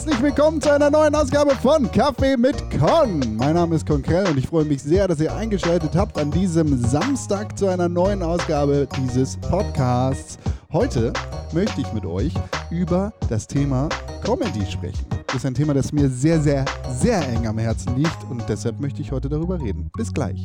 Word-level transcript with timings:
Herzlich 0.00 0.22
willkommen 0.22 0.62
zu 0.62 0.72
einer 0.72 0.90
neuen 0.90 1.14
Ausgabe 1.14 1.50
von 1.56 1.92
Kaffee 1.92 2.34
mit 2.34 2.56
Con. 2.70 3.36
Mein 3.36 3.52
Name 3.52 3.76
ist 3.76 3.86
Konkrell 3.86 4.26
und 4.28 4.38
ich 4.38 4.46
freue 4.46 4.64
mich 4.64 4.82
sehr, 4.82 5.06
dass 5.06 5.20
ihr 5.20 5.34
eingeschaltet 5.34 5.94
habt 5.94 6.16
an 6.16 6.30
diesem 6.30 6.82
Samstag 6.82 7.58
zu 7.58 7.66
einer 7.68 7.86
neuen 7.86 8.22
Ausgabe 8.22 8.88
dieses 8.96 9.36
Podcasts. 9.36 10.38
Heute 10.72 11.12
möchte 11.52 11.82
ich 11.82 11.92
mit 11.92 12.06
euch 12.06 12.32
über 12.70 13.12
das 13.28 13.46
Thema 13.46 13.90
Comedy 14.24 14.64
sprechen. 14.64 15.04
Das 15.26 15.36
ist 15.36 15.44
ein 15.44 15.52
Thema, 15.52 15.74
das 15.74 15.92
mir 15.92 16.08
sehr, 16.08 16.40
sehr, 16.40 16.64
sehr 16.98 17.20
eng 17.28 17.46
am 17.46 17.58
Herzen 17.58 17.94
liegt 17.94 18.24
und 18.30 18.42
deshalb 18.48 18.80
möchte 18.80 19.02
ich 19.02 19.12
heute 19.12 19.28
darüber 19.28 19.60
reden. 19.60 19.90
Bis 19.98 20.14
gleich. 20.14 20.42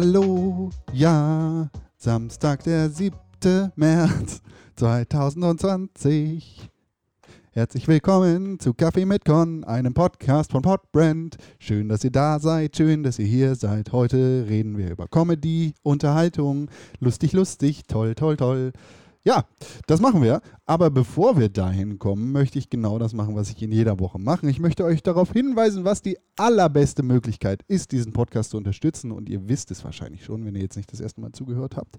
Hallo, 0.00 0.70
ja, 0.92 1.68
Samstag, 1.96 2.62
der 2.62 2.88
7. 2.88 3.18
März 3.74 4.42
2020. 4.76 6.70
Herzlich 7.50 7.88
willkommen 7.88 8.60
zu 8.60 8.74
Kaffee 8.74 9.06
mit 9.06 9.24
Con, 9.24 9.64
einem 9.64 9.94
Podcast 9.94 10.52
von 10.52 10.62
Podbrand. 10.62 11.36
Schön, 11.58 11.88
dass 11.88 12.04
ihr 12.04 12.12
da 12.12 12.38
seid, 12.38 12.76
schön, 12.76 13.02
dass 13.02 13.18
ihr 13.18 13.26
hier 13.26 13.56
seid. 13.56 13.90
Heute 13.90 14.46
reden 14.48 14.78
wir 14.78 14.88
über 14.92 15.08
Comedy, 15.08 15.74
Unterhaltung, 15.82 16.70
lustig, 17.00 17.32
lustig, 17.32 17.82
toll, 17.88 18.14
toll, 18.14 18.36
toll. 18.36 18.72
Ja, 19.28 19.44
das 19.86 20.00
machen 20.00 20.22
wir. 20.22 20.40
Aber 20.64 20.88
bevor 20.88 21.38
wir 21.38 21.50
dahin 21.50 21.98
kommen, 21.98 22.32
möchte 22.32 22.58
ich 22.58 22.70
genau 22.70 22.98
das 22.98 23.12
machen, 23.12 23.36
was 23.36 23.50
ich 23.50 23.62
in 23.62 23.70
jeder 23.70 24.00
Woche 24.00 24.18
mache. 24.18 24.48
Ich 24.48 24.58
möchte 24.58 24.86
euch 24.86 25.02
darauf 25.02 25.34
hinweisen, 25.34 25.84
was 25.84 26.00
die 26.00 26.16
allerbeste 26.38 27.02
Möglichkeit 27.02 27.62
ist, 27.68 27.92
diesen 27.92 28.14
Podcast 28.14 28.52
zu 28.52 28.56
unterstützen. 28.56 29.12
Und 29.12 29.28
ihr 29.28 29.46
wisst 29.46 29.70
es 29.70 29.84
wahrscheinlich 29.84 30.24
schon, 30.24 30.46
wenn 30.46 30.54
ihr 30.54 30.62
jetzt 30.62 30.78
nicht 30.78 30.90
das 30.90 31.00
erste 31.00 31.20
Mal 31.20 31.32
zugehört 31.32 31.76
habt. 31.76 31.98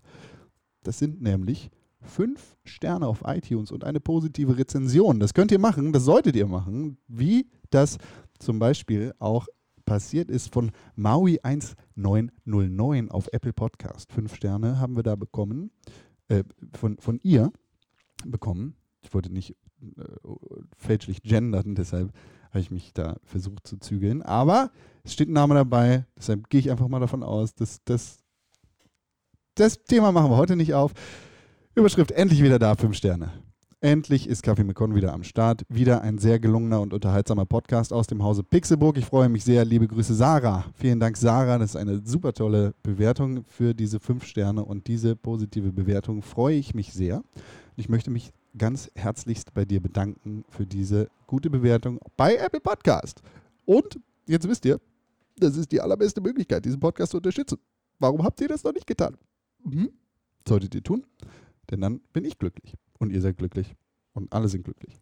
Das 0.82 0.98
sind 0.98 1.22
nämlich 1.22 1.70
fünf 2.02 2.58
Sterne 2.64 3.06
auf 3.06 3.22
iTunes 3.24 3.72
und 3.72 3.84
eine 3.84 4.00
positive 4.00 4.58
Rezension. 4.58 5.20
Das 5.20 5.36
könnt 5.36 5.52
ihr 5.52 5.60
machen, 5.60 5.94
das 5.94 6.06
solltet 6.06 6.36
ihr 6.36 6.48
machen, 6.48 6.98
wie 7.08 7.48
das 7.70 8.00
zum 8.40 8.58
Beispiel 8.58 9.14
auch 9.20 9.46
passiert 9.86 10.32
ist 10.32 10.52
von 10.52 10.72
Maui1909 10.98 13.10
auf 13.10 13.30
Apple 13.32 13.54
Podcast. 13.54 14.12
Fünf 14.12 14.34
Sterne 14.34 14.80
haben 14.80 14.96
wir 14.96 15.04
da 15.04 15.16
bekommen, 15.16 15.70
äh, 16.30 16.44
von, 16.74 16.98
von 17.00 17.20
ihr 17.22 17.52
bekommen. 18.26 18.76
Ich 19.02 19.14
wollte 19.14 19.32
nicht 19.32 19.56
äh, 19.82 20.04
fälschlich 20.78 21.22
gendern, 21.24 21.76
deshalb 21.76 22.14
habe 22.50 22.60
ich 22.60 22.72
mich 22.72 22.94
da 22.94 23.18
versucht 23.24 23.68
zu 23.68 23.78
zügeln. 23.78 24.22
Aber 24.22 24.72
es 25.04 25.14
steht 25.14 25.30
ein 25.30 25.34
Name 25.34 25.56
dabei, 25.56 26.06
deshalb 26.18 26.50
gehe 26.50 26.60
ich 26.60 26.72
einfach 26.72 26.88
mal 26.88 27.00
davon 27.00 27.24
aus, 27.24 27.54
dass 27.54 27.84
das, 27.84 28.24
das 29.56 29.84
Thema 29.84 30.12
machen 30.12 30.32
wir 30.32 30.38
heute 30.38 30.56
nicht 30.56 30.74
auf. 30.74 30.94
Überschrift 31.76 32.12
endlich 32.12 32.42
wieder 32.44 32.60
da, 32.60 32.76
fünf 32.76 32.96
Sterne. 32.96 33.32
Endlich 33.82 34.28
ist 34.28 34.44
Kaffee 34.44 34.66
mit 34.66 34.76
Con 34.76 34.94
wieder 34.94 35.14
am 35.14 35.24
Start. 35.24 35.64
Wieder 35.70 36.02
ein 36.02 36.18
sehr 36.18 36.38
gelungener 36.38 36.82
und 36.82 36.94
unterhaltsamer 36.94 37.46
Podcast 37.46 37.94
aus 37.94 38.08
dem 38.08 38.22
Hause 38.22 38.44
Pixelburg. 38.44 38.98
Ich 38.98 39.06
freue 39.06 39.30
mich 39.30 39.46
sehr. 39.46 39.64
Liebe 39.64 39.88
Grüße, 39.88 40.14
Sarah. 40.16 40.66
Vielen 40.76 41.00
Dank, 41.00 41.16
Sarah. 41.16 41.58
Das 41.58 41.70
ist 41.70 41.76
eine 41.78 42.02
super 42.06 42.34
tolle 42.34 42.74
Bewertung 42.84 43.46
für 43.46 43.74
diese 43.74 44.02
fünf 44.02 44.26
Sterne 44.26 44.66
und 44.66 44.88
diese 44.88 45.16
positive 45.16 45.72
Bewertung 45.72 46.24
freue 46.24 46.58
ich 46.58 46.76
mich 46.76 46.92
sehr. 46.92 47.24
Ich 47.78 47.88
möchte 47.88 48.12
mich 48.12 48.34
ganz 48.58 48.92
herzlichst 48.96 49.54
bei 49.54 49.64
dir 49.64 49.80
bedanken 49.82 50.44
für 50.50 50.66
diese 50.66 51.08
gute 51.26 51.50
Bewertung 51.50 52.02
bei 52.18 52.36
Apple 52.36 52.60
Podcast. 52.60 53.22
Und 53.64 53.98
jetzt 54.28 54.46
wisst 54.50 54.66
ihr, 54.66 54.82
das 55.38 55.56
ist 55.56 55.72
die 55.72 55.80
allerbeste 55.80 56.20
Möglichkeit, 56.20 56.66
diesen 56.66 56.82
Podcast 56.82 57.12
zu 57.12 57.18
unterstützen. 57.18 57.60
Warum 57.98 58.26
habt 58.26 58.42
ihr 58.42 58.50
das 58.50 58.62
noch 58.62 58.74
nicht 58.74 58.88
getan? 58.88 59.16
Mhm. 59.64 59.90
Solltet 60.46 60.76
ihr 60.76 60.84
tun, 60.84 61.06
denn 61.72 61.80
dann 61.80 62.02
bin 62.12 62.26
ich 62.26 62.38
glücklich 62.38 62.76
und 63.00 63.12
ihr 63.12 63.22
seid 63.22 63.38
glücklich 63.38 63.76
und 64.14 64.32
alle 64.32 64.48
sind 64.48 64.64
glücklich. 64.64 65.02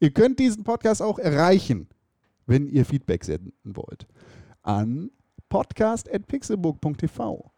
Ihr 0.00 0.10
könnt 0.10 0.38
diesen 0.38 0.64
Podcast 0.64 1.00
auch 1.02 1.18
erreichen, 1.18 1.88
wenn 2.46 2.68
ihr 2.68 2.84
Feedback 2.84 3.24
senden 3.24 3.52
wollt, 3.64 4.06
an 4.62 5.10
podcast.pixelburg.tv. 5.48 7.50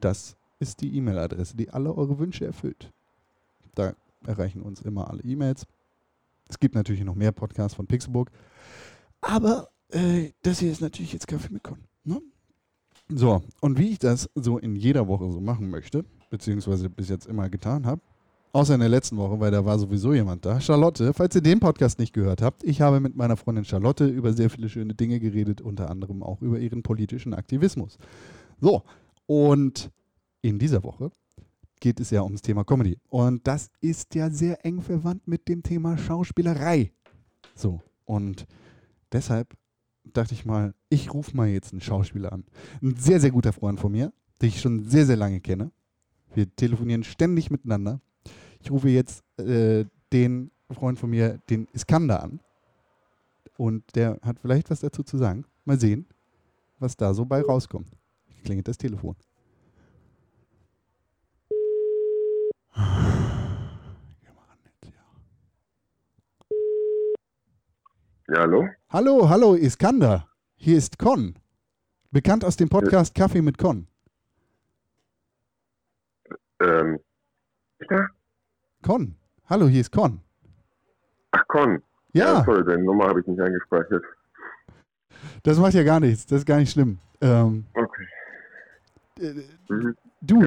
Das 0.00 0.36
ist 0.58 0.80
die 0.80 0.96
E-Mail-Adresse, 0.96 1.56
die 1.56 1.70
alle 1.70 1.94
eure 1.94 2.18
Wünsche 2.18 2.44
erfüllt. 2.44 2.92
Da 3.74 3.94
erreichen 4.26 4.62
uns 4.62 4.80
immer 4.80 5.08
alle 5.08 5.22
E-Mails. 5.22 5.66
Es 6.48 6.58
gibt 6.58 6.74
natürlich 6.74 7.04
noch 7.04 7.14
mehr 7.14 7.30
Podcasts 7.32 7.76
von 7.76 7.86
Pixelburg, 7.86 8.30
aber 9.20 9.68
äh, 9.90 10.30
das 10.42 10.60
hier 10.60 10.72
ist 10.72 10.80
natürlich 10.80 11.12
jetzt 11.12 11.28
Kaffee 11.28 11.52
mit 11.52 11.62
Con. 11.62 11.78
Ne? 12.04 12.22
So, 13.08 13.42
und 13.60 13.78
wie 13.78 13.90
ich 13.90 13.98
das 13.98 14.30
so 14.34 14.58
in 14.58 14.76
jeder 14.76 15.08
Woche 15.08 15.30
so 15.30 15.40
machen 15.40 15.70
möchte, 15.70 16.04
beziehungsweise 16.30 16.90
bis 16.90 17.08
jetzt 17.08 17.26
immer 17.26 17.48
getan 17.48 17.86
habe, 17.86 18.02
außer 18.52 18.74
in 18.74 18.80
der 18.80 18.88
letzten 18.88 19.16
Woche, 19.16 19.38
weil 19.40 19.50
da 19.50 19.64
war 19.64 19.78
sowieso 19.78 20.12
jemand 20.12 20.44
da. 20.44 20.60
Charlotte, 20.60 21.12
falls 21.14 21.34
ihr 21.34 21.40
den 21.40 21.60
Podcast 21.60 21.98
nicht 21.98 22.12
gehört 22.12 22.42
habt, 22.42 22.64
ich 22.64 22.80
habe 22.80 23.00
mit 23.00 23.16
meiner 23.16 23.36
Freundin 23.36 23.64
Charlotte 23.64 24.06
über 24.06 24.32
sehr 24.32 24.50
viele 24.50 24.68
schöne 24.68 24.94
Dinge 24.94 25.20
geredet, 25.20 25.60
unter 25.60 25.90
anderem 25.90 26.22
auch 26.22 26.42
über 26.42 26.58
ihren 26.58 26.82
politischen 26.82 27.34
Aktivismus. 27.34 27.98
So, 28.60 28.82
und 29.26 29.90
in 30.42 30.58
dieser 30.58 30.82
Woche 30.82 31.10
geht 31.80 32.00
es 32.00 32.10
ja 32.10 32.22
ums 32.22 32.42
Thema 32.42 32.64
Comedy. 32.64 32.98
Und 33.08 33.46
das 33.46 33.70
ist 33.80 34.14
ja 34.14 34.30
sehr 34.30 34.64
eng 34.64 34.82
verwandt 34.82 35.26
mit 35.28 35.48
dem 35.48 35.62
Thema 35.62 35.96
Schauspielerei. 35.96 36.92
So, 37.54 37.80
und 38.04 38.46
deshalb 39.12 39.54
dachte 40.04 40.34
ich 40.34 40.44
mal, 40.44 40.74
ich 40.88 41.12
rufe 41.12 41.36
mal 41.36 41.48
jetzt 41.48 41.72
einen 41.72 41.80
Schauspieler 41.80 42.32
an. 42.32 42.44
Ein 42.82 42.96
sehr, 42.96 43.20
sehr 43.20 43.30
guter 43.30 43.52
Freund 43.52 43.80
von 43.80 43.92
mir, 43.92 44.12
den 44.40 44.48
ich 44.48 44.60
schon 44.60 44.84
sehr, 44.84 45.06
sehr 45.06 45.16
lange 45.16 45.40
kenne. 45.40 45.70
Wir 46.34 46.54
telefonieren 46.54 47.04
ständig 47.04 47.50
miteinander. 47.50 48.00
Ich 48.60 48.70
rufe 48.70 48.88
jetzt 48.88 49.22
äh, 49.38 49.84
den 50.12 50.50
Freund 50.70 50.98
von 50.98 51.10
mir, 51.10 51.38
den 51.50 51.66
Iskander, 51.72 52.22
an. 52.22 52.40
Und 53.56 53.84
der 53.94 54.18
hat 54.22 54.38
vielleicht 54.40 54.70
was 54.70 54.80
dazu 54.80 55.02
zu 55.02 55.18
sagen. 55.18 55.44
Mal 55.64 55.80
sehen, 55.80 56.06
was 56.78 56.96
da 56.96 57.14
so 57.14 57.24
bei 57.24 57.42
rauskommt. 57.42 57.88
Klingelt 58.44 58.68
das 58.68 58.78
Telefon. 58.78 59.16
Ja. 62.76 63.08
Ja, 68.30 68.40
hallo? 68.40 68.68
Hallo, 68.90 69.28
hallo 69.30 69.54
Iskander. 69.54 70.28
Hier 70.56 70.76
ist 70.76 70.98
Con. 70.98 71.38
Bekannt 72.10 72.44
aus 72.44 72.56
dem 72.56 72.68
Podcast 72.68 73.14
Kaffee 73.14 73.40
mit 73.40 73.56
Con. 73.56 73.86
Ähm, 76.60 76.98
ja? 77.88 78.08
Con. 78.82 79.14
Hallo, 79.48 79.66
hier 79.68 79.80
ist 79.80 79.90
Con. 79.92 80.20
Ach, 81.32 81.46
Con. 81.48 81.82
Ja, 82.12 82.44
Sorry, 82.44 82.64
deine 82.64 82.82
Nummer 82.84 83.08
habe 83.08 83.20
ich 83.20 83.26
nicht 83.26 83.40
eingespeichert. 83.40 84.04
das 85.42 85.58
macht 85.58 85.74
ja 85.74 85.82
gar 85.82 86.00
nichts. 86.00 86.26
Das 86.26 86.38
ist 86.40 86.46
gar 86.46 86.58
nicht 86.58 86.70
schlimm. 86.72 86.98
Ähm, 87.20 87.64
Okay. 87.74 88.06
äh, 89.20 89.34
Mhm. 89.68 89.96
du, 90.20 90.42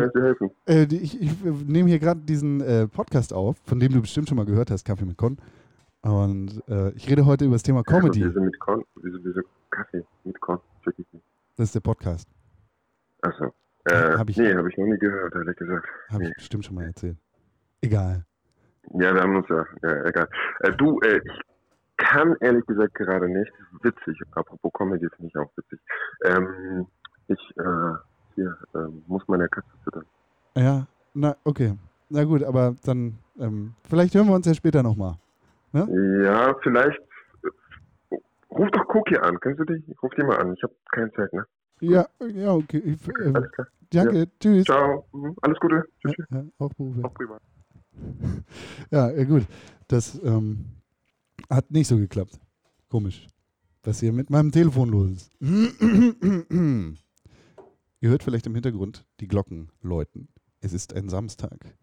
äh, 0.66 0.84
ich, 0.86 1.22
ich 1.22 1.44
nehme 1.44 1.90
hier 1.90 2.00
gerade 2.00 2.22
diesen 2.22 2.62
äh, 2.62 2.88
Podcast 2.88 3.34
auf, 3.34 3.58
von 3.66 3.80
dem 3.80 3.92
du 3.92 4.02
bestimmt 4.02 4.28
schon 4.30 4.38
mal 4.38 4.46
gehört 4.46 4.72
hast, 4.72 4.86
Kaffee 4.86 5.06
mit 5.06 5.18
Con. 5.18 5.38
Und 6.02 6.64
äh, 6.68 6.90
ich 6.94 7.08
rede 7.10 7.26
heute 7.26 7.46
über 7.46 7.56
das 7.56 7.64
Thema 7.64 7.84
Comedy. 7.84 8.26
Wieso 8.26 8.42
mit 8.42 8.60
Con? 8.60 8.84
Wieso, 8.96 9.18
wieso 9.24 9.42
Kaffee 9.70 10.04
mit 10.24 10.40
Con? 10.42 10.60
Das 11.58 11.66
ist 11.70 11.76
der 11.76 11.80
Podcast. 11.82 12.28
Achso. 13.22 13.54
Äh, 13.86 13.94
Hab 14.18 14.30
ich- 14.30 14.38
nee, 14.38 14.54
habe 14.56 14.70
ich 14.70 14.78
noch 14.78 14.86
nie 14.86 14.98
gehört, 14.98 15.36
ehrlich 15.36 15.56
gesagt. 15.58 15.88
Habe 16.10 16.24
ich 16.26 16.34
bestimmt 16.36 16.66
schon 16.66 16.76
mal 16.76 16.86
erzählt. 16.86 17.18
Egal. 17.82 18.26
Ja, 18.94 19.14
wir 19.14 19.22
haben 19.22 19.36
uns 19.36 19.48
ja, 19.50 19.66
ja 19.84 20.06
egal. 20.06 20.28
Äh, 20.60 20.72
du, 20.74 21.00
äh, 21.02 21.18
ich 21.24 21.42
kann 21.98 22.36
ehrlich 22.42 22.66
gesagt 22.66 22.94
gerade 22.96 23.28
nicht. 23.30 23.52
Witzig. 23.82 24.20
Apropos 24.32 24.72
Comedy 24.74 25.08
finde 25.16 25.28
ich 25.28 25.38
auch 25.38 25.52
witzig. 25.56 25.80
Ähm, 26.26 26.88
ich, 27.28 27.40
äh, 27.58 27.94
hier, 28.36 28.58
ähm, 28.76 29.04
muss 29.08 29.28
meine 29.28 29.48
Katze 29.50 29.70
füttern. 29.84 30.06
Ja, 30.56 30.86
na, 31.14 31.36
okay. 31.44 31.78
Na 32.10 32.24
gut, 32.24 32.44
aber 32.44 32.76
dann, 32.84 33.18
ähm, 33.40 33.74
vielleicht 33.90 34.14
hören 34.16 34.28
wir 34.28 34.36
uns 34.36 34.46
ja 34.46 34.54
später 34.54 34.84
nochmal. 34.84 35.16
Ja, 35.74 36.54
vielleicht. 36.62 37.00
äh, 37.00 38.18
Ruf 38.52 38.70
doch 38.72 38.94
Cookie 38.94 39.18
an. 39.18 39.40
Kennst 39.40 39.62
du 39.62 39.64
dich? 39.64 39.84
Ruf 40.04 40.12
die 40.18 40.24
mal 40.24 40.38
an. 40.38 40.54
Ich 40.54 40.64
habe 40.64 40.74
keine 40.92 41.12
Zeit, 41.14 41.32
ne? 41.32 41.46
Ja, 41.80 42.06
ja, 42.20 42.54
okay. 42.54 42.80
Ich, 42.80 43.08
äh, 43.08 43.32
Alles 43.34 43.52
klar. 43.54 43.68
danke, 43.92 44.28
tschüss. 44.40 44.66
Ciao. 44.66 45.06
Mhm. 45.14 45.36
Alles 45.42 45.60
Gute. 45.60 45.84
Tschüss. 46.02 46.14
Ja, 46.30 46.38
ja, 46.38 46.44
auch 46.60 46.74
Berufe. 46.74 47.06
Auch 47.06 47.14
privat. 47.14 47.42
Ja, 48.92 49.10
ja, 49.12 49.24
gut. 49.24 49.46
Das 49.88 50.20
ähm, 50.24 50.66
hat 51.50 51.72
nicht 51.72 51.88
so 51.88 51.98
geklappt. 51.98 52.40
Komisch. 52.90 53.28
Was 53.84 54.00
hier 54.00 54.14
mit 54.14 54.30
meinem 54.30 54.52
Telefon 54.52 54.90
los 54.90 55.10
ist. 55.12 55.32
Ihr 58.00 58.10
hört 58.10 58.24
vielleicht 58.24 58.46
im 58.46 58.54
Hintergrund 58.54 59.06
die 59.20 59.28
Glocken 59.28 59.72
läuten. 59.82 60.28
Es 60.60 60.74
ist 60.74 60.94
ein 60.94 61.10
Samstag. 61.10 61.76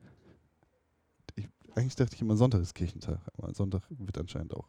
Ich, 1.35 1.49
eigentlich 1.75 1.97
dachte 1.97 2.15
ich 2.15 2.23
immer, 2.23 2.37
Sonntag 2.37 2.61
ist 2.61 2.75
Kirchentag, 2.75 3.21
aber 3.37 3.53
Sonntag 3.55 3.83
wird 3.89 4.19
anscheinend 4.19 4.55
auch 4.55 4.69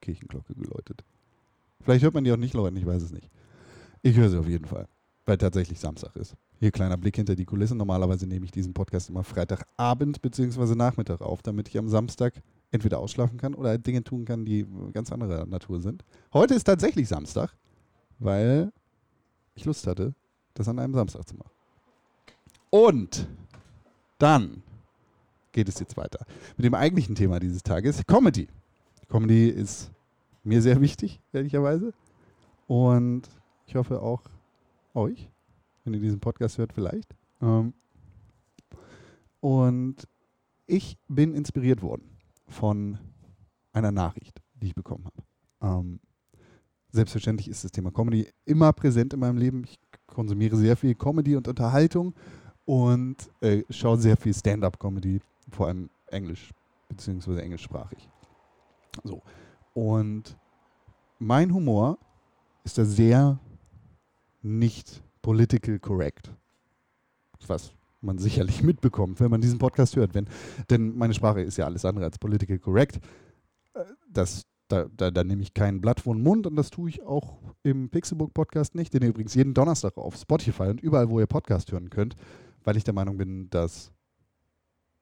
Kirchenglocke 0.00 0.54
geläutet. 0.54 1.04
Vielleicht 1.80 2.04
hört 2.04 2.14
man 2.14 2.24
die 2.24 2.32
auch 2.32 2.36
nicht, 2.36 2.54
Leute, 2.54 2.78
ich 2.78 2.86
weiß 2.86 3.02
es 3.02 3.12
nicht. 3.12 3.28
Ich 4.02 4.16
höre 4.16 4.30
sie 4.30 4.38
auf 4.38 4.48
jeden 4.48 4.66
Fall, 4.66 4.88
weil 5.26 5.36
tatsächlich 5.38 5.80
Samstag 5.80 6.16
ist. 6.16 6.36
Hier 6.62 6.70
kleiner 6.70 6.96
Blick 6.96 7.16
hinter 7.16 7.34
die 7.34 7.44
Kulissen. 7.44 7.76
Normalerweise 7.76 8.24
nehme 8.24 8.44
ich 8.44 8.52
diesen 8.52 8.72
Podcast 8.72 9.10
immer 9.10 9.24
Freitagabend 9.24 10.22
bzw. 10.22 10.76
Nachmittag 10.76 11.20
auf, 11.20 11.42
damit 11.42 11.66
ich 11.66 11.76
am 11.76 11.88
Samstag 11.88 12.40
entweder 12.70 13.00
ausschlafen 13.00 13.36
kann 13.36 13.54
oder 13.54 13.76
Dinge 13.78 14.04
tun 14.04 14.24
kann, 14.24 14.44
die 14.44 14.64
ganz 14.92 15.10
anderer 15.10 15.44
Natur 15.44 15.80
sind. 15.80 16.04
Heute 16.32 16.54
ist 16.54 16.62
tatsächlich 16.62 17.08
Samstag, 17.08 17.56
weil 18.20 18.70
ich 19.56 19.64
Lust 19.64 19.88
hatte, 19.88 20.14
das 20.54 20.68
an 20.68 20.78
einem 20.78 20.94
Samstag 20.94 21.26
zu 21.26 21.34
machen. 21.34 21.50
Und 22.70 23.26
dann 24.18 24.62
geht 25.50 25.68
es 25.68 25.80
jetzt 25.80 25.96
weiter 25.96 26.24
mit 26.56 26.64
dem 26.64 26.74
eigentlichen 26.74 27.16
Thema 27.16 27.40
dieses 27.40 27.64
Tages, 27.64 28.06
Comedy. 28.06 28.46
Comedy 29.08 29.48
ist 29.48 29.90
mir 30.44 30.62
sehr 30.62 30.80
wichtig, 30.80 31.18
ehrlicherweise. 31.32 31.92
Und 32.68 33.22
ich 33.66 33.74
hoffe 33.74 34.00
auch 34.00 34.22
euch, 34.94 35.28
wenn 35.84 35.94
ihr 35.94 36.00
diesen 36.00 36.20
Podcast 36.20 36.58
hört, 36.58 36.72
vielleicht. 36.72 37.14
Ähm 37.40 37.74
und 39.40 40.08
ich 40.66 40.98
bin 41.08 41.34
inspiriert 41.34 41.82
worden 41.82 42.18
von 42.46 42.98
einer 43.72 43.90
Nachricht, 43.90 44.40
die 44.54 44.68
ich 44.68 44.74
bekommen 44.74 45.06
habe. 45.06 45.22
Ähm 45.62 46.00
selbstverständlich 46.92 47.48
ist 47.48 47.64
das 47.64 47.72
Thema 47.72 47.90
Comedy 47.90 48.28
immer 48.44 48.72
präsent 48.72 49.14
in 49.14 49.20
meinem 49.20 49.38
Leben. 49.38 49.64
Ich 49.64 49.78
konsumiere 50.06 50.56
sehr 50.56 50.76
viel 50.76 50.94
Comedy 50.94 51.36
und 51.36 51.48
Unterhaltung 51.48 52.14
und 52.64 53.16
äh, 53.40 53.64
schaue 53.70 53.98
sehr 53.98 54.16
viel 54.16 54.34
Stand-up-Comedy, 54.34 55.20
vor 55.50 55.68
allem 55.68 55.90
Englisch 56.06 56.50
bzw. 56.88 57.40
englischsprachig. 57.40 58.08
So. 59.02 59.22
Und 59.74 60.36
mein 61.18 61.52
Humor 61.52 61.98
ist 62.64 62.78
da 62.78 62.84
sehr 62.84 63.38
nicht 64.42 65.02
political 65.22 65.78
correct. 65.78 66.30
Was 67.46 67.72
man 68.02 68.18
sicherlich 68.18 68.62
mitbekommt, 68.62 69.20
wenn 69.20 69.30
man 69.30 69.40
diesen 69.40 69.58
Podcast 69.58 69.96
hört. 69.96 70.14
Wenn, 70.14 70.26
denn 70.70 70.96
meine 70.96 71.14
Sprache 71.14 71.40
ist 71.40 71.56
ja 71.56 71.64
alles 71.64 71.84
andere 71.84 72.04
als 72.04 72.18
political 72.18 72.58
correct. 72.58 73.00
Äh, 73.74 73.84
das, 74.08 74.42
da, 74.68 74.86
da, 74.96 75.10
da 75.10 75.24
nehme 75.24 75.42
ich 75.42 75.54
kein 75.54 75.80
Blatt 75.80 76.00
vor 76.00 76.14
den 76.14 76.22
Mund 76.22 76.46
und 76.46 76.56
das 76.56 76.70
tue 76.70 76.90
ich 76.90 77.02
auch 77.02 77.38
im 77.62 77.88
Pixelbook 77.88 78.34
Podcast 78.34 78.74
nicht, 78.74 78.92
den 78.92 79.02
ihr 79.02 79.08
übrigens 79.08 79.34
jeden 79.34 79.54
Donnerstag 79.54 79.96
auf 79.96 80.16
Spotify 80.16 80.64
und 80.64 80.80
überall, 80.80 81.08
wo 81.08 81.20
ihr 81.20 81.26
Podcast 81.26 81.72
hören 81.72 81.90
könnt, 81.90 82.16
weil 82.64 82.76
ich 82.76 82.84
der 82.84 82.94
Meinung 82.94 83.16
bin, 83.16 83.48
dass 83.50 83.92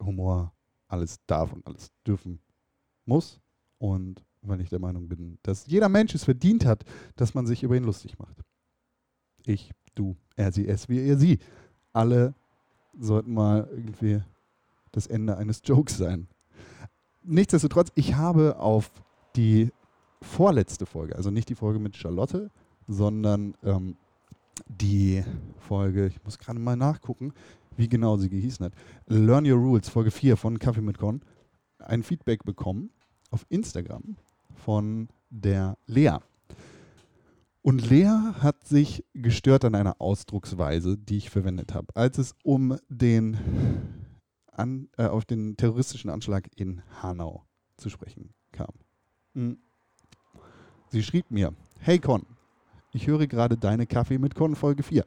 Humor 0.03 0.53
alles 0.89 1.19
darf 1.27 1.53
und 1.53 1.67
alles 1.67 1.91
dürfen 2.07 2.41
muss 3.05 3.41
und 3.79 4.25
weil 4.43 4.61
ich 4.61 4.71
der 4.71 4.79
Meinung 4.79 5.09
bin, 5.09 5.39
dass 5.43 5.67
jeder 5.67 5.89
Mensch 5.89 6.15
es 6.15 6.25
verdient 6.25 6.65
hat, 6.65 6.85
dass 7.17 7.35
man 7.35 7.47
sich 7.47 7.63
über 7.63 7.77
ihn 7.77 7.85
lustig 7.85 8.19
macht. 8.19 8.43
Ich, 9.51 9.73
du, 9.97 10.17
er, 10.37 10.53
sie, 10.53 10.69
es, 10.69 10.89
wir, 10.89 11.03
ihr, 11.03 11.19
sie. 11.19 11.39
Alle 11.93 12.35
sollten 12.99 13.35
mal 13.35 13.69
irgendwie 13.73 14.23
das 14.93 15.09
Ende 15.09 15.37
eines 15.37 15.63
Jokes 15.65 15.97
sein. 15.99 16.29
Nichtsdestotrotz, 17.23 17.91
ich 17.97 18.15
habe 18.15 18.59
auf 18.59 18.91
die 19.35 19.73
vorletzte 20.23 20.87
Folge, 20.87 21.17
also 21.17 21.31
nicht 21.31 21.49
die 21.49 21.55
Folge 21.55 21.81
mit 21.81 21.97
Charlotte, 21.97 22.51
sondern 22.87 23.55
ähm, 23.65 23.97
die 24.69 25.25
Folge, 25.59 26.07
ich 26.07 26.23
muss 26.25 26.39
gerade 26.39 26.59
mal 26.61 26.77
nachgucken, 26.77 27.33
wie 27.77 27.89
genau 27.89 28.17
sie 28.17 28.29
gehießen 28.29 28.67
hat. 28.67 28.73
Learn 29.07 29.51
Your 29.51 29.59
Rules, 29.59 29.89
Folge 29.89 30.11
4 30.13 30.37
von 30.37 30.59
Kaffee 30.59 30.81
mit 30.81 30.99
Con, 30.99 31.23
ein 31.79 32.03
Feedback 32.05 32.45
bekommen 32.45 32.91
auf 33.31 33.47
Instagram 33.49 34.17
von 34.55 35.09
der 35.31 35.77
Lea. 35.87 36.19
Und 37.63 37.91
Lea 37.91 38.35
hat 38.41 38.67
sich 38.67 39.05
gestört 39.13 39.65
an 39.65 39.75
einer 39.75 40.01
Ausdrucksweise, 40.01 40.97
die 40.97 41.19
ich 41.19 41.31
verwendet 41.31 41.75
habe, 41.75 41.95
als 41.95 42.17
es 42.17 42.35
um 42.43 42.79
den 42.89 43.37
an, 44.51 44.89
äh, 44.97 45.07
auf 45.07 45.25
den 45.25 45.57
terroristischen 45.57 46.11
Anschlag 46.11 46.49
in 46.57 46.83
Hanau 47.03 47.45
zu 47.77 47.91
sprechen 47.91 48.33
kam. 48.53 48.73
Hm. 49.35 49.59
Sie 50.89 51.03
schrieb 51.03 51.31
mir, 51.31 51.55
hey 51.79 51.99
Con, 51.99 52.25
ich 52.93 53.07
höre 53.07 53.27
gerade 53.27 53.57
deine 53.57 53.87
Kaffee 53.87 54.19
mit 54.19 54.35
Con 54.35 54.57
Folge 54.57 54.83
4. 54.83 55.05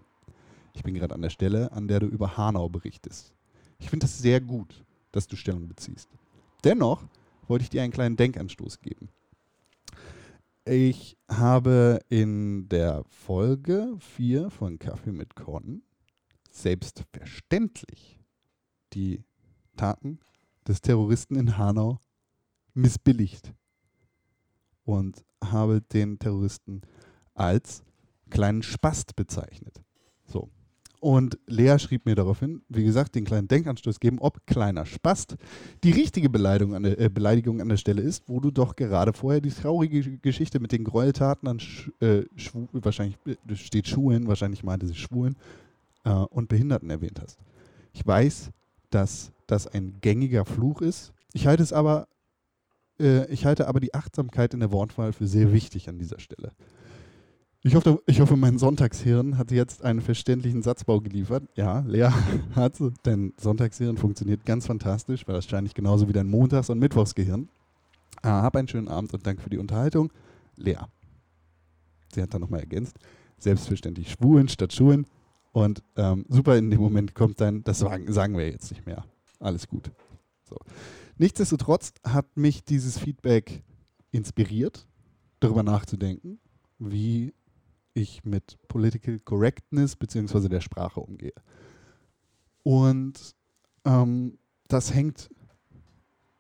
Ich 0.74 0.84
bin 0.84 0.94
gerade 0.94 1.14
an 1.14 1.22
der 1.22 1.30
Stelle, 1.30 1.72
an 1.72 1.88
der 1.88 2.00
du 2.00 2.08
über 2.08 2.38
Hanau 2.38 2.70
berichtest. 2.70 3.34
Ich 3.80 3.90
finde 3.90 4.06
es 4.06 4.20
sehr 4.20 4.42
gut, 4.42 4.84
dass 5.12 5.28
du 5.28 5.36
Stellung 5.36 5.68
beziehst. 5.68 6.10
Dennoch 6.64 7.04
wollte 7.48 7.64
ich 7.64 7.70
dir 7.70 7.82
einen 7.82 7.92
kleinen 7.92 8.16
Denkanstoß 8.16 8.80
geben. 8.80 9.10
Ich 10.66 11.18
habe 11.30 12.00
in 12.08 12.70
der 12.70 13.04
Folge 13.10 13.98
4 14.00 14.50
von 14.50 14.80
Kaffee 14.80 15.12
mit 15.12 15.36
Con 15.36 15.84
selbstverständlich 16.50 18.22
die 18.94 19.26
Taten 19.76 20.22
des 20.66 20.80
Terroristen 20.80 21.36
in 21.36 21.58
Hanau 21.58 22.00
missbilligt 22.74 23.54
und 24.86 25.26
habe 25.44 25.82
den 25.82 26.18
Terroristen 26.18 26.80
als 27.34 27.84
kleinen 28.30 28.64
Spast 28.64 29.18
bezeichnet. 29.18 29.84
So. 30.24 30.50
Und 31.04 31.38
Lea 31.48 31.80
schrieb 31.80 32.06
mir 32.06 32.16
daraufhin, 32.16 32.62
wie 32.70 32.86
gesagt, 32.86 33.16
den 33.16 33.26
kleinen 33.26 33.50
Denkanstoß 33.50 34.00
geben, 34.00 34.20
ob 34.20 34.48
kleiner 34.48 34.86
Spast 34.86 35.36
die 35.84 35.92
richtige 35.92 36.30
Beleidigung 36.30 36.76
an 36.76 36.84
der, 36.84 36.98
äh, 36.98 37.10
Beleidigung 37.10 37.60
an 37.60 37.68
der 37.68 37.76
Stelle 37.76 38.02
ist, 38.02 38.30
wo 38.30 38.40
du 38.40 38.52
doch 38.52 38.78
gerade 38.78 39.12
vorher 39.12 39.42
die 39.42 39.50
traurige 39.50 40.18
Geschichte 40.20 40.62
mit 40.62 40.72
den 40.72 40.86
Gräueltaten 40.86 41.50
an 41.50 41.60
Sch 41.60 41.92
äh, 42.00 42.22
Schwu 42.38 42.68
wahrscheinlich 42.72 43.18
äh, 43.26 43.54
steht 43.54 43.90
Schulen, 43.90 44.28
wahrscheinlich 44.28 44.64
meinte 44.64 44.88
sie 44.88 44.96
Schwulen 44.96 45.36
äh, 46.06 46.10
und 46.10 46.48
Behinderten 46.48 46.90
erwähnt 46.90 47.20
hast. 47.22 47.38
Ich 47.92 48.08
weiß, 48.08 48.52
dass 48.90 49.34
das 49.46 49.68
ein 49.68 49.98
gängiger 50.00 50.46
Fluch 50.46 50.80
ist. 50.80 51.12
Ich 51.34 51.48
halte 51.48 51.64
es 51.64 51.74
aber, 51.74 52.08
äh, 52.98 53.30
ich 53.30 53.46
halte 53.46 53.68
aber 53.68 53.82
die 53.82 53.94
Achtsamkeit 53.94 54.54
in 54.54 54.62
der 54.62 54.72
Wortwahl 54.72 55.12
für 55.12 55.28
sehr 55.28 55.52
wichtig 55.52 55.90
an 55.90 56.00
dieser 56.00 56.22
Stelle. 56.22 56.54
Ich 57.66 57.76
hoffe, 57.76 58.04
ich 58.08 58.20
hoffe, 58.20 58.36
mein 58.36 58.58
Sonntagshirn 58.58 59.38
hat 59.38 59.50
jetzt 59.50 59.86
einen 59.86 60.02
verständlichen 60.02 60.62
Satzbau 60.62 61.00
geliefert. 61.00 61.44
Ja, 61.56 61.80
Lea 61.88 62.10
hat 62.56 62.76
denn 63.06 63.34
Sonntagshirn 63.38 63.96
funktioniert 63.96 64.46
ganz 64.46 64.68
fantastisch, 64.68 65.26
wahrscheinlich 65.30 65.74
genauso 65.74 66.10
wie 66.10 66.12
dein 66.12 66.28
Montags- 66.28 66.70
und 66.70 66.80
Mittwochsgehirn. 66.80 67.48
Ah, 68.22 68.42
hab 68.42 68.58
einen 68.58 68.68
schönen 68.68 68.90
Abend 68.90 69.14
und 69.14 69.26
danke 69.26 69.42
für 69.42 69.50
die 69.50 69.58
Unterhaltung. 69.58 70.12
Lea. 70.58 70.76
Sie 72.14 72.22
hat 72.22 72.34
dann 72.34 72.42
nochmal 72.42 72.60
ergänzt. 72.60 72.98
Selbstverständlich 73.38 74.12
Schwulen 74.12 74.50
statt 74.50 74.74
Schulen. 74.74 75.06
Und 75.54 75.84
ähm, 75.96 76.26
super, 76.28 76.58
in 76.58 76.70
dem 76.70 76.82
Moment 76.82 77.16
kommt 77.16 77.40
dann, 77.40 77.64
das 77.64 77.80
sagen, 77.80 78.12
sagen 78.12 78.38
wir 78.38 78.50
jetzt 78.50 78.72
nicht 78.72 78.86
mehr. 78.86 79.06
Alles 79.40 79.70
gut. 79.70 79.90
So. 80.50 80.58
Nichtsdestotrotz 81.18 81.94
hat 82.06 82.36
mich 82.36 82.66
dieses 82.66 83.00
Feedback 83.00 83.64
inspiriert, 84.12 84.86
darüber 85.40 85.64
nachzudenken, 85.64 86.40
wie 86.78 87.34
ich 87.94 88.24
mit 88.26 88.58
Political 88.68 89.20
Correctness 89.20 89.96
bzw. 89.96 90.50
der 90.50 90.62
Sprache 90.62 91.00
umgehe. 91.00 91.34
Und 92.64 93.36
ähm, 93.86 94.38
das 94.68 94.94
hängt 94.94 95.30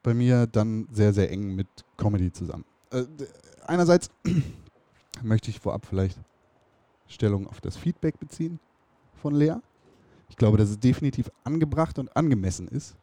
bei 0.01 0.13
mir 0.13 0.47
dann 0.47 0.87
sehr, 0.91 1.13
sehr 1.13 1.31
eng 1.31 1.55
mit 1.55 1.67
Comedy 1.97 2.31
zusammen. 2.31 2.65
Äh, 2.91 3.05
einerseits 3.65 4.09
möchte 5.21 5.49
ich 5.49 5.59
vorab 5.59 5.85
vielleicht 5.85 6.17
Stellung 7.07 7.47
auf 7.47 7.61
das 7.61 7.77
Feedback 7.77 8.19
beziehen 8.19 8.59
von 9.15 9.35
Lea. 9.35 9.55
Ich 10.29 10.37
glaube, 10.37 10.57
dass 10.57 10.69
es 10.69 10.79
definitiv 10.79 11.29
angebracht 11.43 11.99
und 11.99 12.15
angemessen 12.15 12.67
ist, 12.67 12.95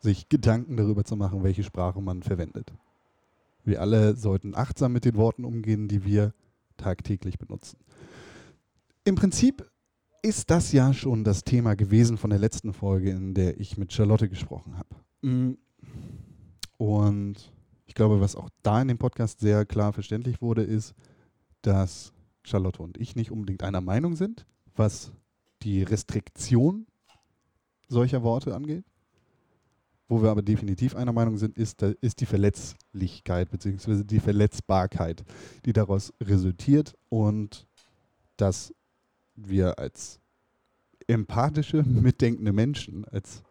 sich 0.00 0.28
Gedanken 0.28 0.76
darüber 0.76 1.04
zu 1.04 1.16
machen, 1.16 1.42
welche 1.42 1.62
Sprache 1.62 2.00
man 2.00 2.22
verwendet. 2.22 2.72
Wir 3.64 3.80
alle 3.80 4.16
sollten 4.16 4.54
achtsam 4.54 4.92
mit 4.92 5.04
den 5.04 5.16
Worten 5.16 5.44
umgehen, 5.44 5.88
die 5.88 6.04
wir 6.04 6.32
tagtäglich 6.76 7.38
benutzen. 7.38 7.78
Im 9.04 9.14
Prinzip 9.14 9.68
ist 10.22 10.50
das 10.50 10.72
ja 10.72 10.92
schon 10.94 11.24
das 11.24 11.42
Thema 11.42 11.74
gewesen 11.74 12.16
von 12.16 12.30
der 12.30 12.38
letzten 12.38 12.72
Folge, 12.72 13.10
in 13.10 13.34
der 13.34 13.58
ich 13.60 13.76
mit 13.76 13.92
Charlotte 13.92 14.28
gesprochen 14.28 14.76
habe. 14.78 14.96
Mm. 15.22 15.58
Und 16.76 17.52
ich 17.86 17.94
glaube, 17.94 18.20
was 18.20 18.36
auch 18.36 18.48
da 18.62 18.80
in 18.80 18.88
dem 18.88 18.98
Podcast 18.98 19.40
sehr 19.40 19.66
klar 19.66 19.92
verständlich 19.92 20.40
wurde, 20.40 20.62
ist, 20.62 20.94
dass 21.62 22.12
Charlotte 22.44 22.82
und 22.82 22.98
ich 22.98 23.16
nicht 23.16 23.30
unbedingt 23.30 23.62
einer 23.62 23.80
Meinung 23.80 24.16
sind, 24.16 24.46
was 24.74 25.12
die 25.62 25.82
Restriktion 25.82 26.86
solcher 27.88 28.22
Worte 28.22 28.54
angeht. 28.54 28.84
Wo 30.12 30.22
wir 30.22 30.28
aber 30.28 30.42
definitiv 30.42 30.94
einer 30.94 31.14
Meinung 31.14 31.38
sind, 31.38 31.56
ist, 31.56 31.80
ist 31.80 32.20
die 32.20 32.26
Verletzlichkeit 32.26 33.50
bzw. 33.50 34.04
die 34.04 34.20
Verletzbarkeit, 34.20 35.24
die 35.64 35.72
daraus 35.72 36.12
resultiert 36.20 36.94
und 37.08 37.66
dass 38.36 38.74
wir 39.36 39.78
als 39.78 40.20
empathische, 41.06 41.82
mitdenkende 41.86 42.52
Menschen, 42.52 43.06
als, 43.06 43.42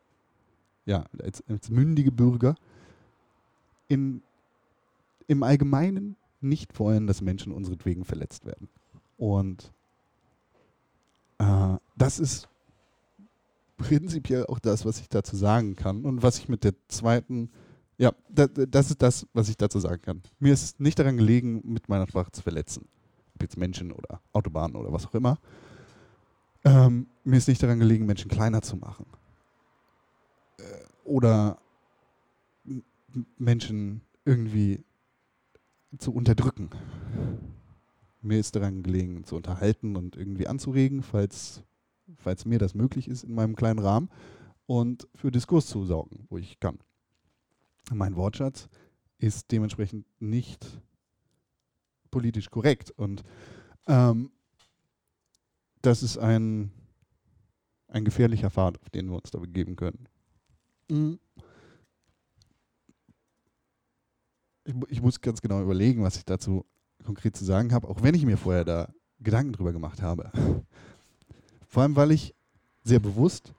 ja, 0.86 1.06
als, 1.18 1.44
als 1.50 1.72
mündige 1.72 2.12
Bürger 2.12 2.54
in, 3.88 4.22
im 5.26 5.42
Allgemeinen 5.42 6.16
nicht 6.42 6.78
wollen, 6.78 7.08
dass 7.08 7.22
Menschen 7.22 7.54
unseretwegen 7.54 8.06
verletzt 8.06 8.46
werden. 8.46 8.70
Und 9.18 9.74
äh, 11.40 11.78
das 11.96 12.20
ist 12.20 12.48
prinzipiell 13.82 14.46
auch 14.46 14.60
das, 14.60 14.86
was 14.86 15.00
ich 15.00 15.10
dazu 15.10 15.36
sagen 15.36 15.76
kann 15.76 16.06
und 16.06 16.24
was 16.24 16.38
ich 16.40 16.50
mit 16.50 16.64
der 16.64 16.74
zweiten, 16.88 17.52
ja, 17.98 18.14
da, 18.30 18.48
das 18.48 18.92
ist 18.92 19.02
das, 19.02 19.28
was 19.34 19.50
ich 19.50 19.58
dazu 19.58 19.80
sagen 19.80 20.02
kann. 20.02 20.22
Mir 20.40 20.54
ist 20.54 20.80
nicht 20.80 20.98
daran 20.98 21.18
gelegen, 21.18 21.62
mit 21.64 21.90
meiner 21.90 22.08
Sprache 22.08 22.32
zu 22.32 22.42
verletzen. 22.42 22.88
Ob 23.36 23.42
jetzt 23.44 23.58
Menschen 23.58 23.92
oder 23.92 24.22
Autobahnen 24.34 24.76
oder 24.76 24.92
was 24.92 25.06
auch 25.06 25.14
immer. 25.14 25.38
Ähm, 26.64 27.08
mir 27.24 27.38
ist 27.38 27.48
nicht 27.48 27.62
daran 27.62 27.80
gelegen, 27.80 28.06
Menschen 28.06 28.30
kleiner 28.30 28.62
zu 28.62 28.78
machen. 28.78 29.06
Äh, 30.58 30.64
oder 31.04 31.58
Menschen 33.38 34.02
irgendwie 34.26 34.84
zu 35.98 36.14
unterdrücken. 36.14 36.70
Mir 38.22 38.40
ist 38.40 38.56
daran 38.56 38.84
gelegen, 38.84 39.24
zu 39.24 39.36
unterhalten 39.36 39.96
und 39.96 40.16
irgendwie 40.16 40.48
anzuregen, 40.48 41.02
falls, 41.02 41.64
falls 42.18 42.46
mir 42.46 42.60
das 42.60 42.74
möglich 42.74 43.08
ist 43.08 43.24
in 43.24 43.34
meinem 43.34 43.56
kleinen 43.56 43.80
Rahmen 43.80 44.10
und 44.66 45.08
für 45.16 45.32
Diskurs 45.32 45.68
zu 45.68 45.86
sorgen, 45.86 46.26
wo 46.30 46.38
ich 46.38 46.60
kann. 46.60 46.80
Mein 47.92 48.16
Wortschatz 48.16 48.70
ist 49.18 49.52
dementsprechend 49.52 50.06
nicht 50.20 50.66
politisch 52.10 52.50
korrekt 52.50 52.92
und 52.92 53.24
ähm, 53.88 54.32
das 55.82 56.04
ist 56.04 56.18
ein, 56.18 56.72
ein 57.88 58.06
gefährlicher 58.06 58.52
Pfad, 58.52 58.80
auf 58.82 58.90
den 58.90 59.10
wir 59.10 59.16
uns 59.16 59.32
da 59.32 59.40
begeben 59.40 59.76
können. 59.76 60.08
Mhm. 60.90 61.20
Ich, 64.64 64.76
ich 64.90 65.02
muss 65.02 65.22
ganz 65.22 65.42
genau 65.42 65.62
überlegen, 65.62 66.04
was 66.04 66.18
ich 66.18 66.26
dazu 66.26 66.66
konkret 67.04 67.36
zu 67.36 67.44
sagen 67.44 67.74
habe, 67.74 67.88
auch 67.88 68.04
wenn 68.04 68.14
ich 68.14 68.26
mir 68.26 68.38
vorher 68.38 68.64
da 68.64 68.94
Gedanken 69.20 69.54
drüber 69.54 69.74
gemacht 69.74 70.02
habe. 70.02 70.32
Vor 71.72 71.84
allem, 71.84 71.96
weil 71.96 72.12
ich 72.12 72.36
sehr 72.84 73.00
bewusst 73.00 73.54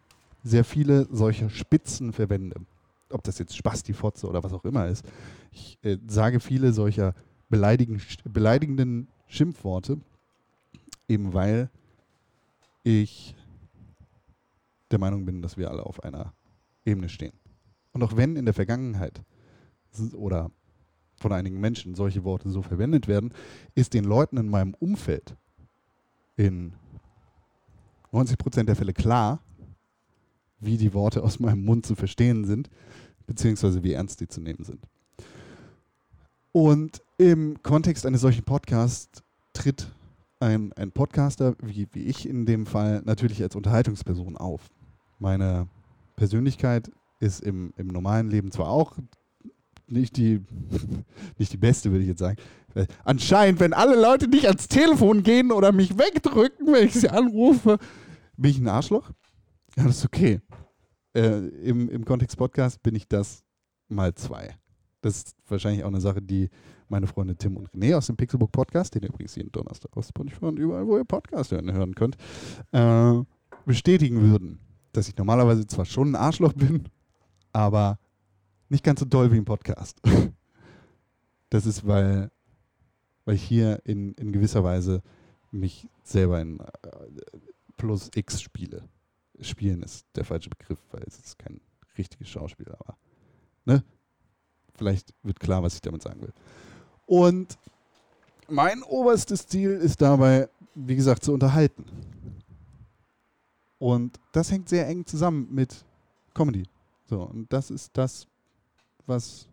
sehr 0.44 0.64
viele 0.64 1.08
solcher 1.10 1.48
Spitzen 1.48 2.12
verwende. 2.12 2.60
Ob 3.08 3.22
das 3.24 3.38
jetzt 3.38 3.56
Spasti, 3.56 3.94
Fotze 3.94 4.28
oder 4.28 4.44
was 4.44 4.52
auch 4.52 4.66
immer 4.66 4.86
ist. 4.86 5.04
Ich 5.50 5.78
äh, 5.82 5.96
sage 6.06 6.38
viele 6.38 6.74
solcher 6.74 7.14
beleidigen, 7.48 8.02
beleidigenden 8.24 9.08
Schimpfworte, 9.28 9.98
eben 11.08 11.32
weil 11.32 11.70
ich 12.82 13.34
der 14.90 14.98
Meinung 14.98 15.24
bin, 15.24 15.40
dass 15.40 15.56
wir 15.56 15.70
alle 15.70 15.86
auf 15.86 16.04
einer 16.04 16.34
Ebene 16.84 17.08
stehen. 17.08 17.32
Und 17.92 18.02
auch 18.02 18.16
wenn 18.16 18.36
in 18.36 18.44
der 18.44 18.54
Vergangenheit 18.54 19.22
oder 20.12 20.50
von 21.16 21.32
einigen 21.32 21.60
Menschen 21.60 21.94
solche 21.94 22.24
Worte 22.24 22.50
so 22.50 22.60
verwendet 22.60 23.08
werden, 23.08 23.32
ist 23.74 23.94
den 23.94 24.04
Leuten 24.04 24.36
in 24.36 24.48
meinem 24.48 24.74
Umfeld 24.74 25.34
in 26.36 26.74
90 28.12 28.38
Prozent 28.38 28.68
der 28.68 28.76
Fälle 28.76 28.92
klar, 28.92 29.40
wie 30.60 30.76
die 30.76 30.94
Worte 30.94 31.22
aus 31.22 31.40
meinem 31.40 31.64
Mund 31.64 31.86
zu 31.86 31.94
verstehen 31.94 32.44
sind, 32.44 32.70
beziehungsweise 33.26 33.82
wie 33.82 33.92
ernst 33.92 34.20
die 34.20 34.28
zu 34.28 34.40
nehmen 34.40 34.64
sind. 34.64 34.86
Und 36.52 37.02
im 37.18 37.62
Kontext 37.62 38.04
eines 38.06 38.20
solchen 38.20 38.44
Podcasts 38.44 39.22
tritt 39.54 39.90
ein, 40.38 40.72
ein 40.74 40.92
Podcaster, 40.92 41.54
wie, 41.62 41.88
wie 41.92 42.04
ich 42.04 42.28
in 42.28 42.46
dem 42.46 42.66
Fall, 42.66 43.02
natürlich 43.04 43.42
als 43.42 43.56
Unterhaltungsperson 43.56 44.36
auf. 44.36 44.68
Meine 45.18 45.68
Persönlichkeit 46.16 46.90
ist 47.20 47.40
im, 47.40 47.72
im 47.76 47.86
normalen 47.86 48.28
Leben 48.28 48.50
zwar 48.50 48.68
auch 48.68 48.98
nicht 49.92 50.16
die, 50.16 50.40
nicht 51.38 51.52
die 51.52 51.56
beste, 51.56 51.90
würde 51.90 52.02
ich 52.02 52.08
jetzt 52.08 52.20
sagen. 52.20 52.36
Anscheinend, 53.04 53.60
wenn 53.60 53.72
alle 53.74 54.00
Leute 54.00 54.28
nicht 54.28 54.46
ans 54.46 54.66
Telefon 54.68 55.22
gehen 55.22 55.52
oder 55.52 55.72
mich 55.72 55.98
wegdrücken, 55.98 56.72
wenn 56.72 56.86
ich 56.86 56.94
sie 56.94 57.10
anrufe, 57.10 57.78
bin 58.36 58.50
ich 58.50 58.58
ein 58.58 58.68
Arschloch. 58.68 59.10
Ja, 59.76 59.84
das 59.84 59.98
ist 59.98 60.04
okay. 60.04 60.40
Äh, 61.14 61.46
im, 61.48 61.88
Im 61.90 62.04
Kontext 62.04 62.36
Podcast 62.36 62.82
bin 62.82 62.94
ich 62.94 63.06
das 63.06 63.44
mal 63.88 64.14
zwei. 64.14 64.56
Das 65.02 65.16
ist 65.18 65.36
wahrscheinlich 65.48 65.84
auch 65.84 65.88
eine 65.88 66.00
Sache, 66.00 66.22
die 66.22 66.48
meine 66.88 67.06
Freunde 67.06 67.36
Tim 67.36 67.56
und 67.56 67.70
René 67.70 67.96
aus 67.96 68.06
dem 68.06 68.16
Pixelbook 68.16 68.52
Podcast, 68.52 68.94
den 68.94 69.02
ihr 69.02 69.08
übrigens 69.08 69.34
jeden 69.34 69.50
Donnerstag 69.50 69.96
auf 69.96 70.08
und 70.40 70.58
überall, 70.58 70.86
wo 70.86 70.96
ihr 70.96 71.04
Podcast 71.04 71.50
hören, 71.50 71.72
hören 71.72 71.94
könnt, 71.94 72.16
äh, 72.70 73.14
bestätigen 73.66 74.20
würden. 74.20 74.60
Dass 74.92 75.08
ich 75.08 75.16
normalerweise 75.16 75.66
zwar 75.66 75.86
schon 75.86 76.12
ein 76.12 76.16
Arschloch 76.16 76.52
bin, 76.52 76.84
aber 77.52 77.98
nicht 78.72 78.82
ganz 78.82 79.00
so 79.00 79.06
doll 79.06 79.30
wie 79.30 79.38
im 79.38 79.44
Podcast. 79.44 80.00
Das 81.50 81.66
ist, 81.66 81.86
weil, 81.86 82.30
weil 83.26 83.34
ich 83.34 83.42
hier 83.42 83.82
in, 83.84 84.14
in 84.14 84.32
gewisser 84.32 84.64
Weise 84.64 85.02
mich 85.50 85.86
selber 86.02 86.40
in 86.40 86.60
äh, 86.60 86.66
Plus 87.76 88.10
X 88.14 88.40
spiele. 88.40 88.88
Spielen 89.38 89.82
ist 89.82 90.06
der 90.16 90.24
falsche 90.24 90.48
Begriff, 90.48 90.78
weil 90.92 91.02
es 91.06 91.18
ist 91.18 91.38
kein 91.38 91.60
richtiges 91.98 92.30
Schauspiel, 92.30 92.72
aber 92.72 92.96
ne? 93.66 93.84
Vielleicht 94.72 95.12
wird 95.22 95.40
klar, 95.40 95.62
was 95.62 95.74
ich 95.74 95.82
damit 95.82 96.00
sagen 96.00 96.22
will. 96.22 96.32
Und 97.04 97.58
mein 98.48 98.82
oberstes 98.82 99.46
Ziel 99.46 99.72
ist 99.72 100.00
dabei, 100.00 100.48
wie 100.74 100.96
gesagt, 100.96 101.22
zu 101.22 101.34
unterhalten. 101.34 101.84
Und 103.78 104.18
das 104.32 104.50
hängt 104.50 104.70
sehr 104.70 104.88
eng 104.88 105.04
zusammen 105.04 105.48
mit 105.50 105.84
Comedy. 106.32 106.62
So, 107.04 107.24
und 107.24 107.52
das 107.52 107.70
ist 107.70 107.90
das, 107.92 108.26
was 109.06 109.48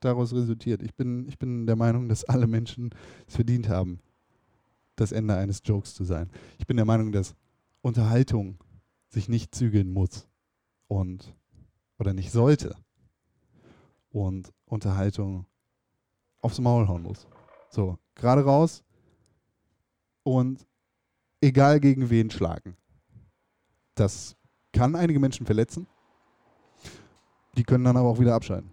daraus 0.00 0.32
resultiert. 0.32 0.82
Ich 0.82 0.94
bin, 0.94 1.26
ich 1.28 1.38
bin 1.38 1.66
der 1.66 1.76
Meinung, 1.76 2.08
dass 2.08 2.24
alle 2.24 2.46
Menschen 2.46 2.90
es 3.26 3.36
verdient 3.36 3.68
haben, 3.68 4.00
das 4.96 5.12
Ende 5.12 5.36
eines 5.36 5.62
Jokes 5.64 5.94
zu 5.94 6.04
sein. 6.04 6.30
Ich 6.58 6.66
bin 6.66 6.76
der 6.76 6.86
Meinung, 6.86 7.12
dass 7.12 7.34
Unterhaltung 7.80 8.58
sich 9.08 9.28
nicht 9.28 9.54
zügeln 9.54 9.92
muss 9.92 10.28
und 10.88 11.34
oder 11.98 12.12
nicht 12.12 12.32
sollte 12.32 12.76
und 14.10 14.52
Unterhaltung 14.66 15.46
aufs 16.40 16.60
Maul 16.60 16.88
hauen 16.88 17.02
muss. 17.02 17.26
So, 17.70 17.98
gerade 18.14 18.44
raus 18.44 18.84
und 20.22 20.66
egal 21.40 21.80
gegen 21.80 22.10
wen 22.10 22.30
schlagen. 22.30 22.76
Das 23.94 24.36
kann 24.72 24.96
einige 24.96 25.20
Menschen 25.20 25.46
verletzen. 25.46 25.86
Die 27.56 27.64
können 27.64 27.84
dann 27.84 27.96
aber 27.96 28.08
auch 28.08 28.18
wieder 28.18 28.34
abschalten. 28.34 28.70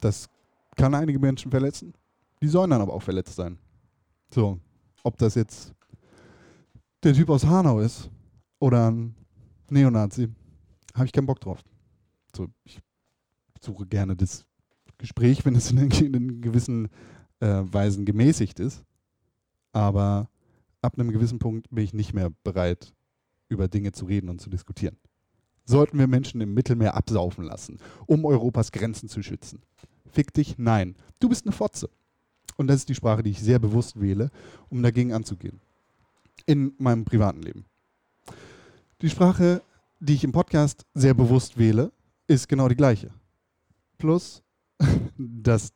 Das 0.00 0.28
kann 0.76 0.94
einige 0.94 1.18
Menschen 1.18 1.50
verletzen. 1.50 1.94
Die 2.40 2.48
sollen 2.48 2.70
dann 2.70 2.80
aber 2.80 2.92
auch 2.92 3.02
verletzt 3.02 3.36
sein. 3.36 3.58
So, 4.30 4.58
ob 5.02 5.16
das 5.18 5.34
jetzt 5.34 5.72
der 7.02 7.14
Typ 7.14 7.30
aus 7.30 7.44
Hanau 7.44 7.80
ist 7.80 8.10
oder 8.58 8.90
ein 8.90 9.14
Neonazi, 9.70 10.28
habe 10.94 11.06
ich 11.06 11.12
keinen 11.12 11.26
Bock 11.26 11.40
drauf. 11.40 11.62
So, 12.34 12.48
ich 12.64 12.80
suche 13.60 13.86
gerne 13.86 14.16
das 14.16 14.44
Gespräch, 14.98 15.44
wenn 15.44 15.54
es 15.54 15.70
in, 15.70 15.90
in 15.90 16.40
gewissen 16.40 16.88
äh, 17.40 17.62
Weisen 17.64 18.04
gemäßigt 18.04 18.60
ist. 18.60 18.84
Aber 19.72 20.28
ab 20.82 20.98
einem 20.98 21.10
gewissen 21.10 21.38
Punkt 21.38 21.68
bin 21.70 21.84
ich 21.84 21.94
nicht 21.94 22.14
mehr 22.14 22.30
bereit, 22.42 22.94
über 23.48 23.68
Dinge 23.68 23.92
zu 23.92 24.04
reden 24.06 24.28
und 24.28 24.40
zu 24.40 24.50
diskutieren. 24.50 24.96
Sollten 25.64 25.98
wir 25.98 26.06
Menschen 26.06 26.40
im 26.40 26.52
Mittelmeer 26.52 26.94
absaufen 26.94 27.44
lassen, 27.44 27.78
um 28.06 28.24
Europas 28.24 28.70
Grenzen 28.70 29.08
zu 29.08 29.22
schützen? 29.22 29.62
Fick 30.10 30.32
dich, 30.32 30.58
nein. 30.58 30.94
Du 31.20 31.28
bist 31.28 31.46
eine 31.46 31.52
Fotze. 31.52 31.88
Und 32.56 32.68
das 32.68 32.76
ist 32.76 32.88
die 32.88 32.94
Sprache, 32.94 33.22
die 33.22 33.30
ich 33.30 33.40
sehr 33.40 33.58
bewusst 33.58 34.00
wähle, 34.00 34.30
um 34.68 34.82
dagegen 34.82 35.12
anzugehen. 35.12 35.60
In 36.46 36.74
meinem 36.78 37.04
privaten 37.04 37.42
Leben. 37.42 37.64
Die 39.00 39.10
Sprache, 39.10 39.62
die 40.00 40.14
ich 40.14 40.24
im 40.24 40.32
Podcast 40.32 40.84
sehr 40.94 41.14
bewusst 41.14 41.58
wähle, 41.58 41.92
ist 42.26 42.48
genau 42.48 42.68
die 42.68 42.76
gleiche. 42.76 43.10
Plus, 43.98 44.42
dass 45.18 45.72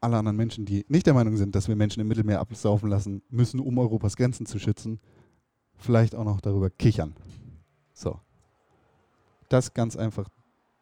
alle 0.00 0.16
anderen 0.16 0.36
Menschen, 0.36 0.64
die 0.64 0.84
nicht 0.88 1.06
der 1.06 1.14
Meinung 1.14 1.36
sind, 1.36 1.54
dass 1.54 1.68
wir 1.68 1.76
Menschen 1.76 2.00
im 2.00 2.08
Mittelmeer 2.08 2.40
absaufen 2.40 2.88
lassen 2.88 3.22
müssen, 3.30 3.60
um 3.60 3.78
Europas 3.78 4.16
Grenzen 4.16 4.46
zu 4.46 4.58
schützen, 4.58 5.00
vielleicht 5.76 6.14
auch 6.14 6.24
noch 6.24 6.40
darüber 6.40 6.70
kichern. 6.70 7.14
So. 7.94 8.20
Das 9.48 9.74
ganz 9.74 9.96
einfach 9.96 10.28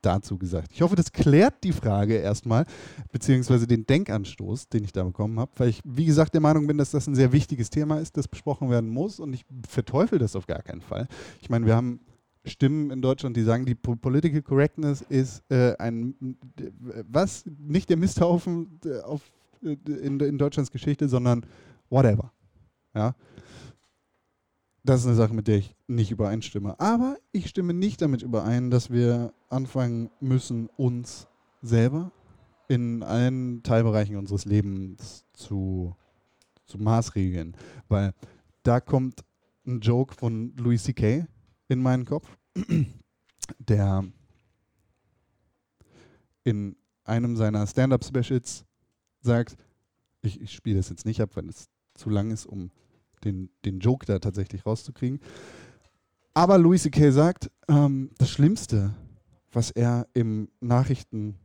dazu 0.03 0.39
gesagt. 0.39 0.73
Ich 0.73 0.83
hoffe, 0.83 0.95
das 0.95 1.13
klärt 1.13 1.65
die 1.65 1.73
Frage 1.73 2.15
erstmal, 2.15 2.65
beziehungsweise 3.11 3.67
den 3.67 3.87
Denkanstoß, 3.87 4.69
den 4.69 4.85
ich 4.85 4.93
da 4.93 5.03
bekommen 5.03 5.41
habe, 5.41 5.51
weil 5.57 5.69
ich, 5.69 5.81
wie 5.85 6.05
gesagt, 6.05 6.35
der 6.35 6.41
Meinung 6.41 6.67
bin, 6.67 6.79
dass 6.79 6.93
das 6.93 7.09
ein 7.09 7.15
sehr 7.17 7.33
wichtiges 7.33 7.71
Thema 7.71 7.99
ist, 7.99 8.17
das 8.17 8.29
besprochen 8.29 8.71
werden 8.71 8.89
muss 8.89 9.19
und 9.19 9.33
ich 9.33 9.45
verteufel 9.69 10.19
das 10.19 10.37
auf 10.37 10.47
gar 10.47 10.63
keinen 10.63 10.83
Fall. 10.83 11.09
Ich 11.41 11.51
meine, 11.51 11.67
wir 11.67 11.75
haben 11.75 12.01
Stimmen 12.45 12.93
in 12.93 13.03
Deutschland, 13.03 13.37
die 13.37 13.43
sagen, 13.43 13.67
die 13.67 13.75
Po- 13.75 13.97
Political 13.97 14.43
Correctness 14.43 15.03
ist 15.09 15.43
äh, 15.51 15.77
ein, 15.79 16.15
was, 17.11 17.45
nicht 17.59 17.91
der 17.91 17.97
Misthaufen 17.97 18.79
äh, 18.85 19.01
auf, 19.01 19.23
äh, 19.65 19.77
in, 19.87 20.21
in 20.21 20.39
Deutschlands 20.39 20.71
Geschichte, 20.71 21.09
sondern 21.09 21.45
whatever. 21.91 22.33
Ja. 22.95 23.17
Das 24.87 25.01
ist 25.01 25.09
eine 25.09 25.17
Sache, 25.17 25.35
mit 25.35 25.49
der 25.49 25.57
ich 25.57 25.75
nicht 25.89 26.13
übereinstimme. 26.13 26.79
Aber 26.79 27.19
ich 27.33 27.49
stimme 27.49 27.75
nicht 27.75 28.01
damit 28.01 28.23
überein, 28.23 28.71
dass 28.71 28.89
wir 28.89 29.35
anfangen 29.49 30.11
müssen, 30.21 30.69
uns 30.77 31.27
selber 31.61 32.13
in 32.69 33.03
allen 33.03 33.65
Teilbereichen 33.65 34.15
unseres 34.15 34.45
Lebens 34.45 35.25
zu, 35.33 35.97
zu 36.67 36.79
maßregeln. 36.79 37.57
Weil 37.89 38.15
da 38.63 38.79
kommt 38.79 39.25
ein 39.67 39.81
Joke 39.81 40.15
von 40.15 40.55
Louis 40.57 40.85
C.K. 40.85 41.27
in 41.67 41.83
meinen 41.83 42.05
Kopf, 42.05 42.39
der 43.59 44.05
in 46.45 46.77
einem 47.03 47.35
seiner 47.35 47.67
Stand-Up-Specials 47.67 48.65
sagt, 49.21 49.57
ich, 50.23 50.41
ich 50.41 50.53
spiele 50.53 50.77
das 50.77 50.91
jetzt 50.91 51.07
nicht 51.07 51.21
ab, 51.21 51.31
weil 51.35 51.49
es 51.49 51.69
zu 51.95 52.09
lang 52.09 52.31
ist, 52.31 52.47
um 52.47 52.71
den, 53.27 53.51
den 53.65 53.81
Joke 53.81 54.07
da 54.07 54.19
tatsächlich 54.19 54.65
rauszukriegen. 54.65 55.21
Aber 56.33 56.59
Louis 56.59 56.83
C.K. 56.83 57.11
sagt, 57.11 57.51
ähm, 57.69 58.11
das 58.19 58.31
Schlimmste, 58.31 58.95
was 59.53 59.71
er 59.71 60.07
im 60.15 60.49
Nachrichten 60.61 61.37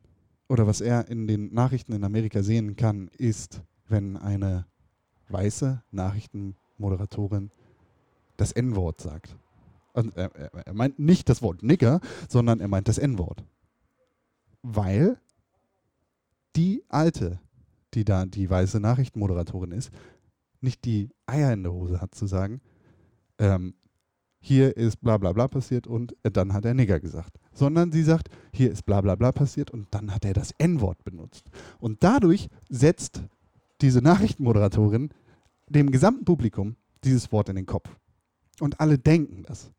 oder 0.49 0.67
was 0.67 0.81
er 0.81 1.07
in 1.07 1.27
den 1.27 1.53
Nachrichten 1.53 1.93
in 1.93 2.03
Amerika 2.03 2.43
sehen 2.43 2.75
kann, 2.75 3.09
ist, 3.17 3.61
wenn 3.87 4.17
eine 4.17 4.65
weiße 5.29 5.81
Nachrichtenmoderatorin 5.91 7.51
das 8.35 8.51
N-Wort 8.51 8.99
sagt. 8.99 9.37
Er, 9.93 10.05
er, 10.15 10.53
er 10.65 10.73
meint 10.73 10.99
nicht 10.99 11.29
das 11.29 11.41
Wort 11.41 11.63
Nigger, 11.63 12.01
sondern 12.27 12.59
er 12.59 12.67
meint 12.67 12.87
das 12.87 12.97
N-Wort. 12.97 13.43
Weil 14.61 15.17
die 16.55 16.83
Alte, 16.89 17.39
die 17.93 18.03
da 18.03 18.25
die 18.25 18.49
weiße 18.49 18.79
Nachrichtenmoderatorin 18.79 19.71
ist, 19.71 19.91
nicht 20.61 20.85
die 20.85 21.09
Eier 21.25 21.53
in 21.53 21.63
der 21.63 21.73
Hose 21.73 22.01
hat 22.01 22.15
zu 22.15 22.27
sagen, 22.27 22.61
ähm, 23.37 23.73
hier 24.39 24.75
ist 24.75 25.01
bla 25.01 25.17
bla 25.17 25.33
bla 25.33 25.47
passiert 25.47 25.87
und 25.87 26.15
äh, 26.23 26.31
dann 26.31 26.53
hat 26.53 26.65
er 26.65 26.73
Nigger 26.73 26.99
gesagt. 26.99 27.37
Sondern 27.53 27.91
sie 27.91 28.03
sagt, 28.03 28.29
hier 28.53 28.71
ist 28.71 28.85
bla 28.85 29.01
bla 29.01 29.15
bla 29.15 29.31
passiert 29.31 29.71
und 29.71 29.87
dann 29.91 30.13
hat 30.13 30.25
er 30.25 30.33
das 30.33 30.51
N-Wort 30.57 31.03
benutzt. 31.03 31.45
Und 31.79 32.03
dadurch 32.03 32.49
setzt 32.69 33.21
diese 33.81 34.01
Nachrichtenmoderatorin 34.01 35.09
dem 35.69 35.91
gesamten 35.91 36.25
Publikum 36.25 36.75
dieses 37.03 37.31
Wort 37.31 37.49
in 37.49 37.55
den 37.55 37.65
Kopf. 37.65 37.89
Und 38.59 38.79
alle 38.79 38.97
denken 38.97 39.43
das. 39.43 39.71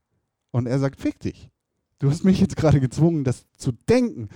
Und 0.50 0.66
er 0.66 0.78
sagt, 0.78 1.00
fick 1.00 1.20
dich. 1.20 1.50
Du 1.98 2.10
hast 2.10 2.24
mich 2.24 2.40
jetzt 2.40 2.56
gerade 2.56 2.80
gezwungen, 2.80 3.24
das 3.24 3.46
zu 3.56 3.72
denken, 3.88 4.28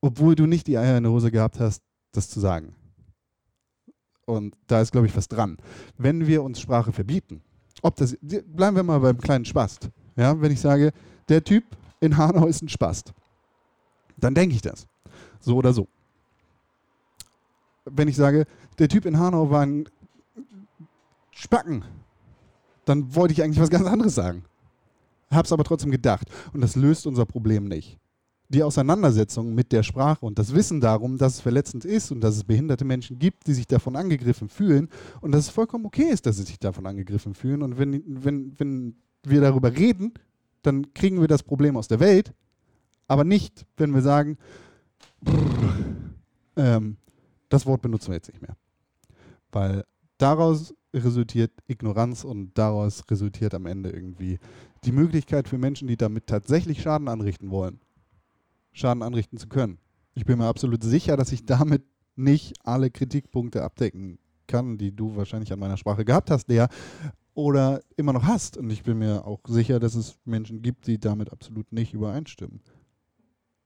obwohl 0.00 0.34
du 0.34 0.46
nicht 0.46 0.66
die 0.66 0.76
Eier 0.76 0.96
in 0.96 1.04
der 1.04 1.12
Hose 1.12 1.30
gehabt 1.30 1.60
hast, 1.60 1.82
das 2.12 2.28
zu 2.28 2.40
sagen. 2.40 2.74
Und 4.24 4.56
da 4.66 4.80
ist, 4.80 4.92
glaube 4.92 5.06
ich, 5.06 5.16
was 5.16 5.28
dran. 5.28 5.58
Wenn 5.98 6.26
wir 6.26 6.42
uns 6.42 6.60
Sprache 6.60 6.92
verbieten, 6.92 7.42
ob 7.82 7.96
das, 7.96 8.16
bleiben 8.20 8.76
wir 8.76 8.82
mal 8.82 9.00
beim 9.00 9.18
kleinen 9.18 9.44
Spast. 9.44 9.90
Ja, 10.16 10.40
wenn 10.40 10.52
ich 10.52 10.60
sage, 10.60 10.92
der 11.28 11.42
Typ 11.42 11.64
in 12.00 12.16
Hanau 12.16 12.46
ist 12.46 12.62
ein 12.62 12.68
Spast, 12.68 13.12
dann 14.16 14.34
denke 14.34 14.54
ich 14.54 14.62
das. 14.62 14.86
So 15.40 15.56
oder 15.56 15.72
so. 15.72 15.88
Wenn 17.84 18.08
ich 18.08 18.16
sage, 18.16 18.46
der 18.78 18.88
Typ 18.88 19.06
in 19.06 19.18
Hanau 19.18 19.50
war 19.50 19.62
ein 19.62 19.88
Spacken, 21.32 21.84
dann 22.84 23.14
wollte 23.14 23.32
ich 23.32 23.42
eigentlich 23.42 23.60
was 23.60 23.70
ganz 23.70 23.86
anderes 23.86 24.14
sagen. 24.14 24.44
Hab's 25.30 25.50
aber 25.50 25.64
trotzdem 25.64 25.90
gedacht. 25.90 26.28
Und 26.52 26.60
das 26.60 26.76
löst 26.76 27.06
unser 27.06 27.26
Problem 27.26 27.64
nicht 27.64 27.98
die 28.52 28.62
Auseinandersetzung 28.62 29.54
mit 29.54 29.72
der 29.72 29.82
Sprache 29.82 30.24
und 30.26 30.38
das 30.38 30.54
Wissen 30.54 30.80
darum, 30.80 31.16
dass 31.16 31.34
es 31.34 31.40
verletzend 31.40 31.84
ist 31.84 32.12
und 32.12 32.20
dass 32.20 32.36
es 32.36 32.44
behinderte 32.44 32.84
Menschen 32.84 33.18
gibt, 33.18 33.46
die 33.46 33.54
sich 33.54 33.66
davon 33.66 33.96
angegriffen 33.96 34.48
fühlen 34.48 34.88
und 35.20 35.32
dass 35.32 35.46
es 35.46 35.50
vollkommen 35.50 35.86
okay 35.86 36.10
ist, 36.10 36.26
dass 36.26 36.36
sie 36.36 36.42
sich 36.42 36.58
davon 36.58 36.86
angegriffen 36.86 37.34
fühlen. 37.34 37.62
Und 37.62 37.78
wenn, 37.78 38.02
wenn, 38.06 38.58
wenn 38.58 38.96
wir 39.22 39.40
darüber 39.40 39.74
reden, 39.74 40.12
dann 40.62 40.92
kriegen 40.92 41.20
wir 41.20 41.28
das 41.28 41.42
Problem 41.42 41.76
aus 41.76 41.88
der 41.88 42.00
Welt, 42.00 42.34
aber 43.08 43.24
nicht, 43.24 43.66
wenn 43.76 43.94
wir 43.94 44.02
sagen, 44.02 44.36
brr, 45.22 45.34
ähm, 46.56 46.96
das 47.48 47.66
Wort 47.66 47.82
benutzen 47.82 48.08
wir 48.08 48.16
jetzt 48.16 48.28
nicht 48.28 48.42
mehr. 48.42 48.56
Weil 49.50 49.84
daraus 50.18 50.74
resultiert 50.94 51.52
Ignoranz 51.66 52.24
und 52.24 52.56
daraus 52.56 53.02
resultiert 53.10 53.54
am 53.54 53.66
Ende 53.66 53.90
irgendwie 53.90 54.38
die 54.84 54.92
Möglichkeit 54.92 55.48
für 55.48 55.58
Menschen, 55.58 55.88
die 55.88 55.96
damit 55.96 56.26
tatsächlich 56.26 56.82
Schaden 56.82 57.08
anrichten 57.08 57.50
wollen, 57.50 57.80
Schaden 58.72 59.02
anrichten 59.02 59.38
zu 59.38 59.48
können. 59.48 59.78
Ich 60.14 60.24
bin 60.24 60.38
mir 60.38 60.46
absolut 60.46 60.82
sicher, 60.82 61.16
dass 61.16 61.32
ich 61.32 61.44
damit 61.44 61.84
nicht 62.16 62.54
alle 62.64 62.90
Kritikpunkte 62.90 63.62
abdecken 63.62 64.18
kann, 64.46 64.76
die 64.78 64.94
du 64.94 65.16
wahrscheinlich 65.16 65.52
an 65.52 65.58
meiner 65.58 65.76
Sprache 65.76 66.04
gehabt 66.04 66.30
hast, 66.30 66.46
der 66.46 66.68
oder 67.34 67.80
immer 67.96 68.12
noch 68.12 68.24
hast. 68.24 68.56
Und 68.56 68.70
ich 68.70 68.82
bin 68.82 68.98
mir 68.98 69.26
auch 69.26 69.40
sicher, 69.46 69.80
dass 69.80 69.94
es 69.94 70.18
Menschen 70.24 70.62
gibt, 70.62 70.86
die 70.86 70.98
damit 70.98 71.32
absolut 71.32 71.72
nicht 71.72 71.94
übereinstimmen. 71.94 72.60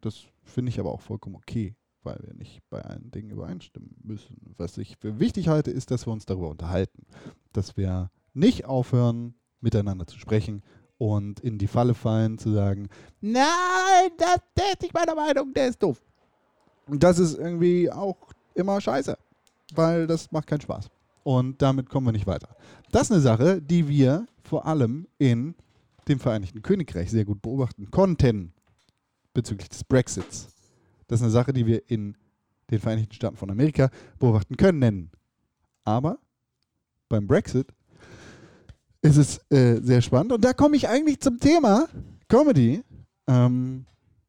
Das 0.01 0.25
finde 0.45 0.71
ich 0.71 0.79
aber 0.79 0.93
auch 0.93 1.01
vollkommen 1.01 1.35
okay, 1.35 1.75
weil 2.03 2.19
wir 2.23 2.35
nicht 2.35 2.61
bei 2.71 2.83
allen 2.83 3.11
Dingen 3.11 3.31
übereinstimmen 3.31 3.97
müssen. 4.03 4.37
Was 4.57 4.79
ich 4.79 4.97
für 4.99 5.19
wichtig 5.19 5.49
halte, 5.49 5.71
ist, 5.73 5.91
dass 5.91 6.07
wir 6.07 6.13
uns 6.13 6.27
darüber 6.27 6.51
unterhalten. 6.51 7.07
Dass 7.53 7.77
wir 7.77 8.11
nicht 8.33 8.67
aufhören, 8.67 9.35
miteinander 9.61 10.07
zu 10.07 10.19
sprechen 10.19 10.63
und 10.99 11.41
in 11.41 11.59
die 11.59 11.67
Falle 11.67 11.95
fallen, 11.95 12.39
zu 12.39 12.53
sagen, 12.53 12.89
nein, 13.21 14.11
das, 14.17 14.39
der 14.57 14.73
ist 14.73 14.83
nicht 14.83 14.95
meiner 14.95 15.15
Meinung, 15.15 15.53
der 15.53 15.69
ist 15.69 15.83
doof. 15.83 16.01
Und 16.87 17.03
das 17.03 17.19
ist 17.19 17.39
irgendwie 17.39 17.91
auch 17.91 18.17
immer 18.55 18.81
scheiße, 18.81 19.19
weil 19.75 20.07
das 20.07 20.31
macht 20.33 20.47
keinen 20.47 20.61
Spaß. 20.61 20.89
Und 21.25 21.61
damit 21.61 21.89
kommen 21.91 22.07
wir 22.07 22.13
nicht 22.13 22.27
weiter. 22.27 22.49
Das 22.93 23.03
ist 23.03 23.13
eine 23.13 23.21
Sache, 23.21 23.61
die 23.61 23.89
wir 23.89 24.27
vor 24.45 24.67
allem 24.67 25.09
in 25.19 25.55
dem 26.09 26.21
Vereinigten 26.21 26.63
Königreich 26.63 27.11
sehr 27.11 27.25
gut 27.25 27.43
beobachten 27.43 27.91
konnten 27.91 28.53
bezüglich 29.35 29.69
des 29.69 29.83
Brexits. 29.83 30.49
Das 31.09 31.19
ist 31.21 31.25
eine 31.25 31.33
Sache, 31.33 31.53
die 31.53 31.67
wir 31.67 31.91
in 31.91 32.17
den 32.71 32.79
Vereinigten 32.79 33.13
Staaten 33.13 33.37
von 33.37 33.51
Amerika 33.51 33.91
beobachten 34.19 34.57
können. 34.57 35.11
Aber 35.85 36.19
beim 37.09 37.27
Brexit 37.27 37.73
es 39.03 39.17
ist 39.17 39.53
äh, 39.53 39.81
sehr 39.83 40.03
spannend. 40.03 40.33
Und 40.33 40.45
da 40.45 40.53
komme 40.53 40.77
ich 40.77 40.89
eigentlich 40.89 41.21
zum 41.21 41.39
Thema 41.39 41.89
Comedy. 42.29 42.83
Ähm, 43.27 43.87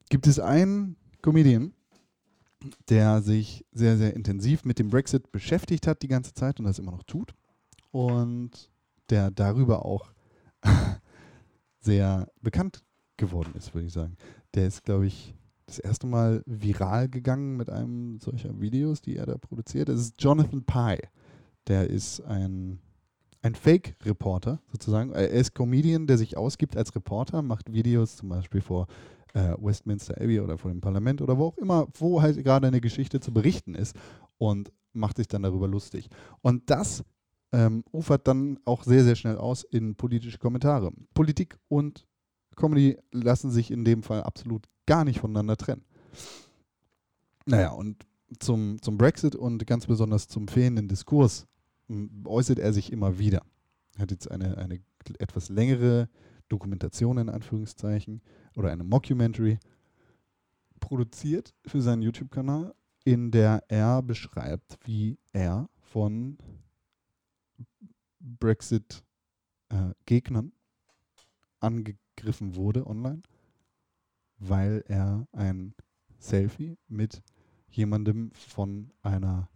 gibt 0.10 0.28
es 0.28 0.40
einen 0.40 0.96
Comedian, 1.22 1.74
der 2.90 3.22
sich 3.22 3.66
sehr, 3.72 3.98
sehr 3.98 4.16
intensiv 4.16 4.66
mit 4.66 4.80
dem 4.80 4.90
Brexit 4.90 5.32
beschäftigt 5.32 5.88
hat 5.88 6.02
die 6.02 6.08
ganze 6.08 6.34
Zeit 6.34 6.60
und 6.60 6.66
das 6.66 6.80
immer 6.80 6.92
noch 6.92 7.04
tut. 7.04 7.34
Und 7.92 8.70
der 9.10 9.32
darüber 9.32 9.86
auch 9.86 10.12
sehr 11.80 12.28
bekannt 12.42 12.84
geworden 13.18 13.54
ist, 13.56 13.74
würde 13.74 13.88
ich 13.88 13.94
sagen. 13.94 14.18
Der 14.54 14.68
ist, 14.68 14.84
glaube 14.84 15.08
ich, 15.08 15.34
das 15.66 15.80
erste 15.80 16.08
Mal 16.08 16.44
viral 16.46 17.10
gegangen 17.10 17.58
mit 17.58 17.70
einem 17.70 18.20
solcher 18.20 18.60
Videos, 18.60 19.02
die 19.02 19.18
er 19.18 19.26
da 19.26 19.38
produziert. 19.38 19.90
Das 19.90 20.00
ist 20.00 20.22
Jonathan 20.22 20.64
Pye. 20.64 21.00
Der 21.68 21.90
ist 21.90 22.22
ein 22.22 22.80
ein 23.48 23.56
Fake-Reporter 23.56 24.60
sozusagen. 24.72 25.12
Er 25.12 25.30
ist 25.30 25.56
Comedian, 25.56 26.08
der 26.08 26.18
sich 26.18 26.38
ausgibt 26.38 26.78
als 26.78 26.94
Reporter, 26.96 27.42
macht 27.42 27.72
Videos 27.72 28.18
zum 28.18 28.30
Beispiel 28.30 28.62
vor 28.62 28.88
äh, 29.34 29.54
Westminster 29.60 30.16
Abbey 30.22 30.40
oder 30.40 30.58
vor 30.58 30.72
dem 30.72 30.82
Parlament 30.82 31.22
oder 31.22 31.38
wo 31.38 31.48
auch 31.48 31.58
immer, 31.58 31.88
wo 31.94 32.22
halt 32.22 32.44
gerade 32.44 32.68
eine 32.68 32.82
Geschichte 32.82 33.20
zu 33.20 33.34
berichten 33.34 33.76
ist 33.76 33.96
und 34.38 34.72
macht 34.94 35.18
sich 35.18 35.28
dann 35.28 35.44
darüber 35.44 35.68
lustig. 35.68 36.10
Und 36.42 36.70
das 36.70 37.04
ähm, 37.52 37.84
ufert 37.92 38.28
dann 38.28 38.60
auch 38.66 38.84
sehr, 38.84 39.04
sehr 39.04 39.16
schnell 39.16 39.38
aus 39.38 39.64
in 39.64 39.96
politische 39.96 40.38
Kommentare. 40.38 40.92
Politik 41.14 41.58
und 41.70 42.06
Comedy 42.56 42.98
lassen 43.12 43.52
sich 43.52 43.72
in 43.72 43.86
dem 43.86 44.04
Fall 44.04 44.24
absolut 44.24 44.66
gar 44.86 45.06
nicht 45.06 45.20
voneinander 45.20 45.58
trennen. 45.58 45.86
Naja, 47.46 47.72
und 47.72 48.06
zum, 48.40 48.82
zum 48.82 48.98
Brexit 48.98 49.36
und 49.36 49.66
ganz 49.66 49.86
besonders 49.86 50.28
zum 50.28 50.48
fehlenden 50.48 50.90
Diskurs 50.90 51.48
äußert 52.26 52.60
er 52.60 52.74
sich 52.74 52.92
immer 52.92 53.18
wieder. 53.20 53.44
Er 53.96 54.02
hat 54.02 54.12
jetzt 54.12 54.30
eine, 54.30 54.58
eine 54.58 54.82
etwas 55.20 55.48
längere 55.50 56.10
Dokumentation 56.50 57.18
in 57.18 57.30
Anführungszeichen 57.30 58.22
oder 58.56 58.72
eine 58.72 58.84
Mockumentary 58.84 59.60
produziert 60.80 61.54
für 61.66 61.82
seinen 61.82 62.04
YouTube-Kanal, 62.04 62.74
in 63.04 63.32
der 63.32 63.64
er 63.68 64.02
beschreibt, 64.02 64.78
wie 64.86 65.18
er 65.34 65.70
von 65.80 66.38
Brexit-Gegnern 68.20 70.48
äh, 70.48 70.52
angegriffen 71.60 72.56
wurde 72.56 72.88
online, 72.88 73.24
weil 74.38 74.86
er 74.88 75.28
ein 75.32 75.74
Selfie 76.20 76.78
mit 76.88 77.24
jemandem 77.70 78.32
von 78.32 78.92
einer 79.02 79.50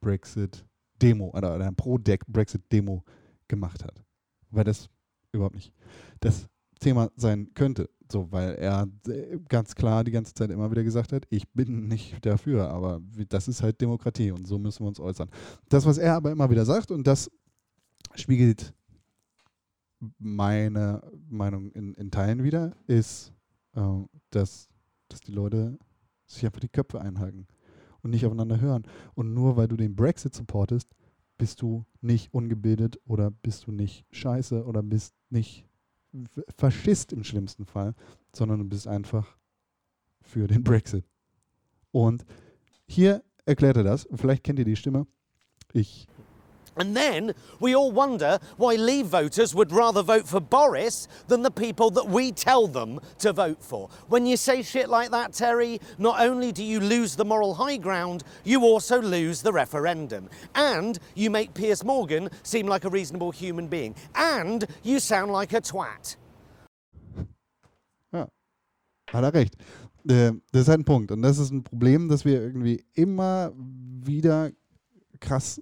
Brexit 0.00 0.66
Demo 1.00 1.30
oder 1.34 1.54
einer 1.54 1.72
Pro-Brexit-Demo 1.72 3.04
gemacht 3.48 3.84
hat. 3.84 4.02
Weil 4.50 4.64
das 4.64 4.88
überhaupt 5.32 5.54
nicht 5.54 5.72
das 6.20 6.48
Thema 6.80 7.10
sein 7.16 7.52
könnte. 7.54 7.88
So, 8.10 8.30
weil 8.30 8.54
er 8.54 8.86
ganz 9.48 9.74
klar 9.74 10.04
die 10.04 10.12
ganze 10.12 10.32
Zeit 10.32 10.50
immer 10.50 10.70
wieder 10.70 10.84
gesagt 10.84 11.12
hat, 11.12 11.26
ich 11.30 11.48
bin 11.52 11.88
nicht 11.88 12.24
dafür, 12.24 12.70
aber 12.70 13.00
das 13.28 13.48
ist 13.48 13.62
halt 13.62 13.80
Demokratie 13.80 14.30
und 14.30 14.46
so 14.46 14.58
müssen 14.58 14.84
wir 14.84 14.88
uns 14.88 15.00
äußern. 15.00 15.28
Das, 15.68 15.84
was 15.86 15.98
er 15.98 16.14
aber 16.14 16.30
immer 16.30 16.48
wieder 16.48 16.64
sagt, 16.64 16.92
und 16.92 17.06
das 17.06 17.30
spiegelt 18.14 18.72
meine 20.18 21.02
Meinung 21.28 21.72
in, 21.72 21.94
in 21.94 22.10
Teilen 22.10 22.44
wieder, 22.44 22.76
ist, 22.86 23.32
äh, 23.74 23.80
dass, 24.30 24.68
dass 25.08 25.20
die 25.20 25.32
Leute 25.32 25.76
sich 26.26 26.44
einfach 26.44 26.60
die 26.60 26.68
Köpfe 26.68 27.00
einhaken 27.00 27.48
und 28.06 28.10
nicht 28.10 28.24
aufeinander 28.24 28.60
hören. 28.60 28.84
Und 29.14 29.34
nur 29.34 29.56
weil 29.56 29.68
du 29.68 29.76
den 29.76 29.96
Brexit 29.96 30.34
supportest, 30.34 30.88
bist 31.38 31.60
du 31.60 31.84
nicht 32.00 32.32
ungebildet 32.32 32.98
oder 33.04 33.30
bist 33.30 33.66
du 33.66 33.72
nicht 33.72 34.06
scheiße 34.12 34.64
oder 34.64 34.82
bist 34.82 35.14
nicht 35.28 35.66
Faschist 36.56 37.12
im 37.12 37.24
schlimmsten 37.24 37.66
Fall, 37.66 37.94
sondern 38.34 38.60
du 38.60 38.64
bist 38.64 38.86
einfach 38.86 39.36
für 40.22 40.46
den 40.46 40.62
Brexit. 40.62 41.04
Und 41.90 42.24
hier 42.86 43.22
erklärt 43.44 43.76
er 43.76 43.84
das. 43.84 44.08
Vielleicht 44.14 44.44
kennt 44.44 44.58
ihr 44.58 44.64
die 44.64 44.76
Stimme. 44.76 45.06
Ich 45.72 46.06
And 46.76 46.96
then 46.96 47.34
we 47.58 47.74
all 47.74 47.90
wonder 47.90 48.38
why 48.56 48.74
Leave 48.74 49.06
voters 49.06 49.54
would 49.54 49.72
rather 49.72 50.02
vote 50.02 50.28
for 50.28 50.40
Boris 50.40 51.08
than 51.28 51.42
the 51.42 51.50
people 51.50 51.90
that 51.90 52.06
we 52.06 52.32
tell 52.32 52.66
them 52.66 53.00
to 53.18 53.32
vote 53.32 53.62
for. 53.62 53.88
When 54.08 54.26
you 54.26 54.36
say 54.36 54.62
shit 54.62 54.88
like 54.88 55.10
that, 55.10 55.32
Terry, 55.32 55.80
not 55.98 56.20
only 56.20 56.52
do 56.52 56.62
you 56.62 56.80
lose 56.80 57.16
the 57.16 57.24
moral 57.24 57.54
high 57.54 57.78
ground, 57.78 58.24
you 58.44 58.62
also 58.62 59.00
lose 59.00 59.42
the 59.42 59.52
referendum. 59.52 60.28
And 60.54 60.98
you 61.14 61.30
make 61.30 61.54
Piers 61.54 61.82
Morgan 61.82 62.28
seem 62.42 62.66
like 62.66 62.84
a 62.84 62.90
reasonable 62.90 63.30
human 63.30 63.68
being. 63.68 63.94
And 64.14 64.66
you 64.82 65.00
sound 65.00 65.32
like 65.32 65.52
a 65.54 65.60
twat. 65.60 66.16
Ja, 68.12 68.26
hat 69.10 69.24
er 69.24 69.32
recht. 69.32 69.56
Äh, 70.08 70.32
das 70.52 70.62
ist 70.62 70.68
ein 70.68 70.84
Punkt. 70.84 71.10
Und 71.10 71.22
das 71.22 71.38
ist 71.38 71.50
ein 71.50 71.64
Problem, 71.64 72.08
das 72.08 72.24
wir 72.24 72.40
irgendwie 72.40 72.84
immer 72.94 73.52
wieder 73.56 74.50
krass 75.20 75.60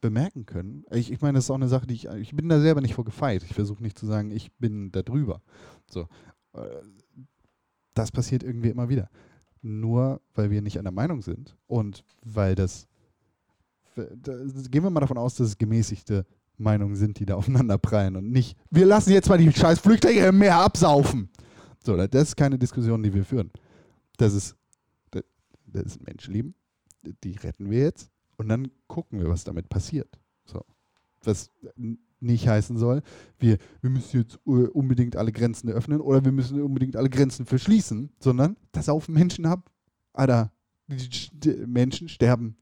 bemerken 0.00 0.46
können. 0.46 0.84
Ich, 0.90 1.10
ich 1.12 1.20
meine, 1.20 1.38
das 1.38 1.44
ist 1.44 1.50
auch 1.50 1.56
eine 1.56 1.68
Sache, 1.68 1.86
die 1.86 1.94
ich, 1.94 2.06
ich 2.06 2.34
bin 2.34 2.48
da 2.48 2.60
selber 2.60 2.80
nicht 2.80 2.94
vor 2.94 3.04
gefeit. 3.04 3.42
Ich 3.42 3.54
versuche 3.54 3.82
nicht 3.82 3.98
zu 3.98 4.06
sagen, 4.06 4.30
ich 4.30 4.52
bin 4.52 4.90
da 4.92 5.02
drüber. 5.02 5.42
So. 5.90 6.08
Äh, 6.54 6.60
Das 7.94 8.12
passiert 8.12 8.42
irgendwie 8.42 8.68
immer 8.68 8.88
wieder. 8.88 9.10
Nur 9.60 10.20
weil 10.34 10.50
wir 10.50 10.62
nicht 10.62 10.78
einer 10.78 10.92
Meinung 10.92 11.20
sind 11.22 11.56
und 11.66 12.04
weil 12.24 12.54
das, 12.54 12.86
da, 13.96 14.32
gehen 14.70 14.84
wir 14.84 14.90
mal 14.90 15.00
davon 15.00 15.18
aus, 15.18 15.34
dass 15.34 15.48
es 15.48 15.58
gemäßigte 15.58 16.24
Meinungen 16.56 16.94
sind, 16.94 17.18
die 17.18 17.26
da 17.26 17.34
aufeinander 17.36 17.78
prallen 17.78 18.16
und 18.16 18.30
nicht, 18.30 18.56
wir 18.70 18.86
lassen 18.86 19.10
jetzt 19.12 19.28
mal 19.28 19.38
die 19.38 19.52
scheiß 19.52 19.80
Flüchtlinge 19.80 20.26
im 20.26 20.38
Meer 20.38 20.58
absaufen. 20.58 21.28
So, 21.84 21.96
das 21.96 22.28
ist 22.28 22.36
keine 22.36 22.58
Diskussion, 22.58 23.02
die 23.02 23.12
wir 23.12 23.24
führen. 23.24 23.50
Das 24.16 24.32
ist, 24.34 24.56
das 25.10 25.82
ist 25.84 26.02
Menschenleben, 26.06 26.54
die 27.24 27.32
retten 27.36 27.68
wir 27.70 27.80
jetzt 27.80 28.10
und 28.38 28.48
dann 28.48 28.70
gucken 28.86 29.20
wir, 29.20 29.28
was 29.28 29.44
damit 29.44 29.68
passiert. 29.68 30.18
So. 30.46 30.64
Was 31.22 31.50
nicht 32.20 32.48
heißen 32.48 32.78
soll, 32.78 33.02
wir, 33.38 33.58
wir 33.80 33.90
müssen 33.90 34.20
jetzt 34.20 34.38
äh, 34.46 34.68
unbedingt 34.68 35.16
alle 35.16 35.32
Grenzen 35.32 35.68
öffnen 35.70 36.00
oder 36.00 36.24
wir 36.24 36.32
müssen 36.32 36.62
unbedingt 36.62 36.96
alle 36.96 37.10
Grenzen 37.10 37.46
verschließen, 37.46 38.10
sondern 38.18 38.56
da 38.72 38.82
saufen 38.82 39.14
Menschen 39.14 39.44
ab. 39.44 39.70
Alter, 40.12 40.52
die, 40.86 41.66
Menschen 41.66 42.08
sterben. 42.08 42.56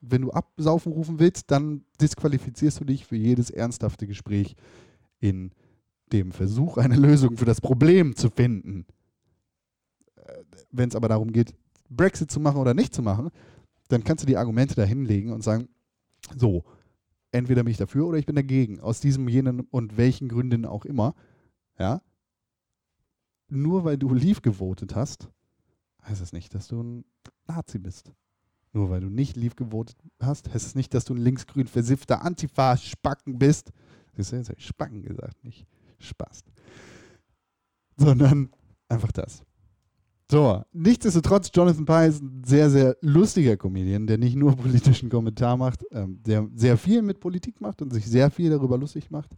Wenn 0.00 0.22
du 0.22 0.30
absaufen 0.30 0.92
rufen 0.92 1.18
willst, 1.18 1.50
dann 1.50 1.84
disqualifizierst 2.00 2.80
du 2.80 2.84
dich 2.84 3.06
für 3.06 3.16
jedes 3.16 3.50
ernsthafte 3.50 4.06
Gespräch 4.06 4.54
in 5.18 5.52
dem 6.12 6.32
Versuch, 6.32 6.76
eine 6.76 6.96
Lösung 6.96 7.36
für 7.36 7.44
das 7.44 7.60
Problem 7.60 8.14
zu 8.14 8.30
finden. 8.30 8.86
Wenn 10.70 10.88
es 10.88 10.96
aber 10.96 11.08
darum 11.08 11.32
geht, 11.32 11.54
Brexit 11.88 12.30
zu 12.30 12.40
machen 12.40 12.60
oder 12.60 12.74
nicht 12.74 12.94
zu 12.94 13.02
machen, 13.02 13.30
dann 13.88 14.04
kannst 14.04 14.22
du 14.22 14.26
die 14.26 14.36
Argumente 14.36 14.74
da 14.74 14.84
hinlegen 14.84 15.32
und 15.32 15.42
sagen, 15.42 15.68
so, 16.36 16.64
entweder 17.32 17.62
bin 17.62 17.70
ich 17.70 17.76
dafür 17.76 18.06
oder 18.06 18.18
ich 18.18 18.26
bin 18.26 18.36
dagegen, 18.36 18.80
aus 18.80 19.00
diesem, 19.00 19.28
jenen 19.28 19.60
und 19.60 19.96
welchen 19.96 20.28
Gründen 20.28 20.64
auch 20.64 20.84
immer. 20.84 21.14
Ja. 21.78 22.02
Nur 23.48 23.84
weil 23.84 23.96
du 23.96 24.12
Leave 24.12 24.40
gewotet 24.40 24.96
hast, 24.96 25.28
heißt 26.04 26.20
das 26.20 26.32
nicht, 26.32 26.54
dass 26.54 26.68
du 26.68 26.82
ein 26.82 27.04
Nazi 27.46 27.78
bist. 27.78 28.12
Nur 28.72 28.90
weil 28.90 29.00
du 29.00 29.08
nicht 29.08 29.36
Leave 29.36 29.54
gewotet 29.54 29.96
hast, 30.20 30.52
heißt 30.52 30.66
es 30.66 30.74
nicht, 30.74 30.92
dass 30.94 31.04
du 31.04 31.14
ein 31.14 31.20
linksgrün 31.20 31.66
versiffter 31.66 32.22
Antifa-Spacken 32.22 33.38
bist. 33.38 33.72
Siehst 34.16 34.32
du, 34.32 34.36
jetzt 34.36 34.48
habe 34.48 34.58
ich 34.58 34.66
Spacken 34.66 35.02
gesagt, 35.02 35.44
nicht 35.44 35.66
Spaß. 35.98 36.44
Sondern 37.96 38.50
einfach 38.88 39.12
das. 39.12 39.44
So, 40.28 40.64
nichtsdestotrotz, 40.72 41.50
Jonathan 41.54 41.84
Pye 41.84 42.08
ist 42.08 42.20
ein 42.20 42.42
sehr, 42.44 42.68
sehr 42.68 42.96
lustiger 43.00 43.56
Comedian, 43.56 44.08
der 44.08 44.18
nicht 44.18 44.34
nur 44.34 44.56
politischen 44.56 45.08
Kommentar 45.08 45.56
macht, 45.56 45.84
ähm, 45.92 46.20
der 46.24 46.48
sehr 46.54 46.76
viel 46.76 47.02
mit 47.02 47.20
Politik 47.20 47.60
macht 47.60 47.80
und 47.80 47.92
sich 47.92 48.06
sehr 48.06 48.30
viel 48.30 48.50
darüber 48.50 48.76
lustig 48.76 49.10
macht. 49.10 49.30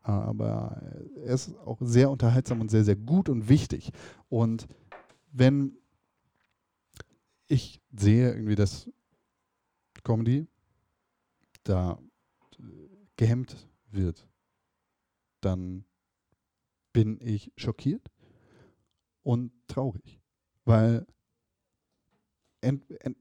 Aber 0.00 0.80
er 1.16 1.34
ist 1.34 1.54
auch 1.58 1.78
sehr 1.80 2.10
unterhaltsam 2.10 2.60
und 2.60 2.70
sehr, 2.70 2.84
sehr 2.84 2.96
gut 2.96 3.28
und 3.28 3.48
wichtig. 3.48 3.90
Und 4.28 4.66
wenn 5.32 5.76
ich 7.48 7.82
sehe 7.94 8.32
irgendwie, 8.32 8.54
dass 8.54 8.88
Comedy 10.02 10.46
da 11.64 11.98
äh, 12.58 12.62
gehemmt 13.16 13.68
wird, 13.90 14.26
dann 15.40 15.84
bin 16.92 17.18
ich 17.20 17.52
schockiert 17.56 18.10
und 19.26 19.50
traurig, 19.66 20.20
weil 20.64 21.04
ent, 22.60 22.88
ent, 23.00 23.16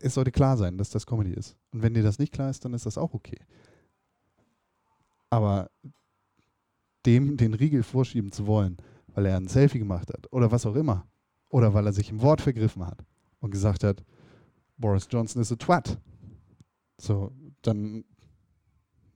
es 0.00 0.14
sollte 0.14 0.30
klar 0.30 0.56
sein, 0.56 0.78
dass 0.78 0.90
das 0.90 1.06
Comedy 1.06 1.32
ist. 1.32 1.56
Und 1.72 1.82
wenn 1.82 1.92
dir 1.92 2.04
das 2.04 2.20
nicht 2.20 2.32
klar 2.32 2.50
ist, 2.50 2.64
dann 2.64 2.72
ist 2.72 2.86
das 2.86 2.96
auch 2.96 3.14
okay. 3.14 3.40
Aber 5.30 5.72
dem 7.04 7.36
den 7.36 7.54
Riegel 7.54 7.82
vorschieben 7.82 8.30
zu 8.30 8.46
wollen, 8.46 8.76
weil 9.08 9.26
er 9.26 9.36
ein 9.36 9.48
Selfie 9.48 9.80
gemacht 9.80 10.08
hat 10.08 10.32
oder 10.32 10.52
was 10.52 10.66
auch 10.66 10.76
immer, 10.76 11.04
oder 11.48 11.74
weil 11.74 11.86
er 11.86 11.92
sich 11.92 12.10
im 12.10 12.22
Wort 12.22 12.40
vergriffen 12.40 12.86
hat 12.86 13.04
und 13.40 13.50
gesagt 13.50 13.82
hat, 13.82 14.04
Boris 14.76 15.08
Johnson 15.10 15.42
ist 15.42 15.50
a 15.50 15.56
twat, 15.56 16.00
so, 16.96 17.32
dann, 17.62 18.04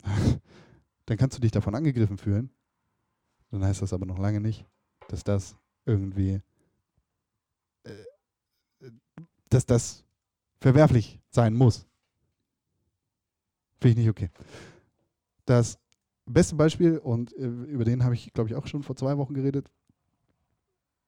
dann 1.07 1.16
kannst 1.16 1.37
du 1.37 1.40
dich 1.40 1.52
davon 1.52 1.76
angegriffen 1.76 2.18
fühlen. 2.18 2.50
Dann 3.52 3.64
heißt 3.64 3.83
das 3.83 3.92
aber 3.92 4.04
noch 4.04 4.18
lange 4.18 4.40
nicht, 4.40 4.66
dass 5.09 5.22
das 5.22 5.57
irgendwie, 5.88 6.40
äh, 7.85 8.90
dass 9.48 9.66
das 9.66 10.05
verwerflich 10.61 11.20
sein 11.31 11.55
muss. 11.55 11.87
Finde 13.81 13.92
ich 13.92 13.96
nicht 13.96 14.11
okay. 14.11 14.31
Das 15.46 15.79
beste 16.27 16.55
Beispiel, 16.57 16.98
und 16.98 17.35
äh, 17.37 17.46
über 17.46 17.85
den 17.85 18.05
habe 18.05 18.14
ich, 18.14 18.33
glaube 18.33 18.51
ich, 18.51 18.57
auch 18.57 18.66
schon 18.66 18.83
vor 18.83 18.96
zwei 18.96 19.16
Wochen 19.16 19.35
geredet, 19.35 19.70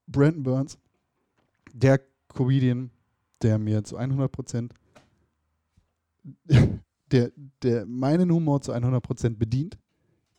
Brandon 0.07 0.43
Burns, 0.43 0.79
der 1.73 2.01
Comedian, 2.29 2.91
der 3.43 3.59
mir 3.59 3.85
zu 3.85 3.97
100 3.97 4.33
Prozent, 4.33 4.75
der, 7.11 7.33
der 7.63 7.87
meinen 7.87 8.33
Humor 8.33 8.61
zu 8.61 8.73
100 8.73 9.03
Prozent 9.03 9.39
bedient, 9.39 9.79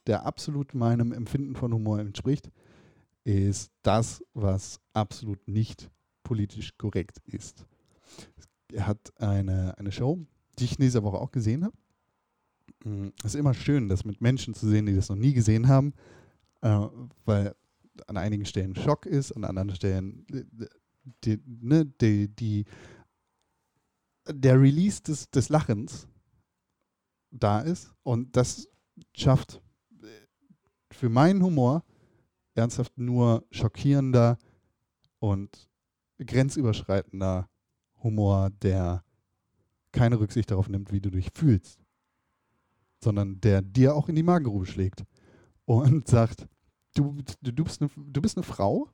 der 0.08 0.26
absolut 0.26 0.74
meinem 0.74 1.12
Empfinden 1.12 1.56
von 1.56 1.74
Humor 1.74 2.00
entspricht, 2.00 2.50
ist 3.24 3.72
das, 3.84 4.24
was 4.34 4.80
absolut 4.94 5.48
nicht 5.48 5.90
politisch 6.24 6.78
korrekt 6.78 7.20
ist. 7.26 7.66
Er 8.72 8.88
hat 8.88 9.12
eine, 9.22 9.78
eine 9.78 9.92
Show, 9.92 10.26
die 10.58 10.66
ich 10.66 10.78
in 10.78 10.84
dieser 10.84 11.04
Woche 11.04 11.18
auch 11.18 11.32
gesehen 11.32 11.66
habe. 11.66 11.76
Mm, 12.84 13.10
Es 13.20 13.34
ist 13.34 13.40
immer 13.40 13.54
schön, 13.54 13.90
das 13.90 14.06
mit 14.06 14.22
Menschen 14.22 14.54
zu 14.54 14.68
sehen, 14.68 14.86
die 14.86 14.96
das 14.96 15.10
noch 15.10 15.18
nie 15.18 15.34
gesehen 15.34 15.68
haben, 15.68 15.94
äh, 16.62 16.88
weil 17.26 17.56
an 18.08 18.18
einigen 18.18 18.46
Stellen 18.46 18.76
Schock 18.76 19.06
ist, 19.06 19.32
an 19.34 19.44
anderen 19.44 19.76
Stellen 19.76 20.26
äh, 20.32 20.66
die, 21.24 21.40
ne, 21.46 21.86
die, 21.86 22.28
die, 22.30 22.66
der 24.28 24.60
Release 24.60 25.02
des, 25.02 25.30
des 25.30 25.50
Lachens 25.50 26.08
da 27.32 27.60
ist 27.62 27.94
und 28.04 28.36
das 28.36 28.68
schafft 29.14 29.62
äh, 30.02 30.08
für 30.92 31.10
meinen 31.10 31.42
Humor 31.44 31.84
ernsthaft 32.62 32.98
nur 32.98 33.46
schockierender 33.52 34.38
und 35.20 35.70
grenzüberschreitender 36.20 37.50
Humor, 38.04 38.50
der 38.62 39.04
keine 39.92 40.20
Rücksicht 40.20 40.52
darauf 40.52 40.70
nimmt, 40.70 40.92
wie 40.92 41.02
du 41.02 41.10
dich 41.10 41.32
fühlst, 41.34 41.80
sondern 43.04 43.42
der 43.42 43.62
dir 43.62 43.96
auch 43.96 44.08
in 44.10 44.16
die 44.16 44.24
Magengrube 44.24 44.66
schlägt 44.66 45.04
und 45.66 46.08
sagt, 46.16 46.48
du, 46.96 47.22
du, 47.42 47.52
du, 47.52 47.64
bist, 47.64 47.82
eine, 47.82 47.90
du 47.96 48.22
bist 48.22 48.38
eine 48.38 48.44
Frau. 48.44 48.90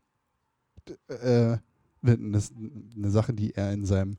Äh, 1.08 1.58
eine, 2.04 2.42
eine 2.96 3.12
Sache, 3.12 3.34
die 3.34 3.54
er 3.54 3.74
in 3.74 3.84
seinem 3.84 4.18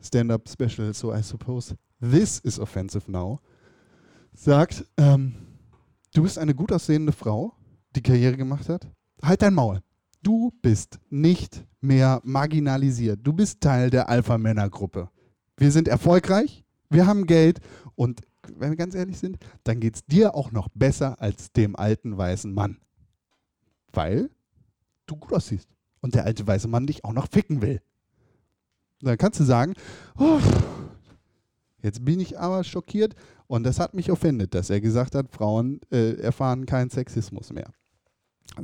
Stand-up-Special, 0.00 0.92
so 0.94 1.14
I 1.14 1.22
suppose, 1.22 1.76
this 2.00 2.40
is 2.40 2.58
offensive 2.58 3.10
now, 3.10 3.40
sagt, 4.32 4.84
ähm, 4.96 5.34
du 6.14 6.22
bist 6.22 6.38
eine 6.38 6.54
gut 6.54 6.72
aussehende 6.72 7.12
Frau, 7.12 7.54
die 7.94 8.02
Karriere 8.02 8.36
gemacht 8.36 8.68
hat. 8.68 8.86
Halt 9.22 9.42
dein 9.42 9.54
Maul. 9.54 9.80
Du 10.22 10.52
bist 10.62 10.98
nicht 11.10 11.64
mehr 11.80 12.20
marginalisiert. 12.24 13.20
Du 13.22 13.32
bist 13.32 13.60
Teil 13.60 13.90
der 13.90 14.08
Alpha-Männer-Gruppe. 14.08 15.10
Wir 15.56 15.72
sind 15.72 15.88
erfolgreich, 15.88 16.64
wir 16.90 17.06
haben 17.06 17.26
Geld 17.26 17.60
und 17.94 18.20
wenn 18.56 18.70
wir 18.70 18.76
ganz 18.76 18.94
ehrlich 18.94 19.18
sind, 19.18 19.38
dann 19.64 19.80
geht 19.80 19.96
es 19.96 20.06
dir 20.06 20.34
auch 20.34 20.52
noch 20.52 20.68
besser 20.74 21.20
als 21.20 21.52
dem 21.52 21.76
alten 21.76 22.16
weißen 22.16 22.52
Mann. 22.52 22.78
Weil 23.92 24.30
du 25.06 25.16
gut 25.16 25.32
aussiehst 25.32 25.68
und 26.00 26.14
der 26.14 26.24
alte 26.24 26.46
weiße 26.46 26.68
Mann 26.68 26.86
dich 26.86 27.04
auch 27.04 27.12
noch 27.12 27.28
ficken 27.28 27.62
will. 27.62 27.80
Dann 29.00 29.18
kannst 29.18 29.40
du 29.40 29.44
sagen, 29.44 29.74
jetzt 31.82 32.04
bin 32.04 32.20
ich 32.20 32.38
aber 32.38 32.64
schockiert 32.64 33.14
und 33.46 33.64
das 33.64 33.78
hat 33.78 33.94
mich 33.94 34.10
offendet, 34.10 34.54
dass 34.54 34.70
er 34.70 34.80
gesagt 34.80 35.14
hat, 35.14 35.30
Frauen 35.30 35.80
äh, 35.90 36.14
erfahren 36.20 36.66
keinen 36.66 36.90
Sexismus 36.90 37.52
mehr. 37.52 37.72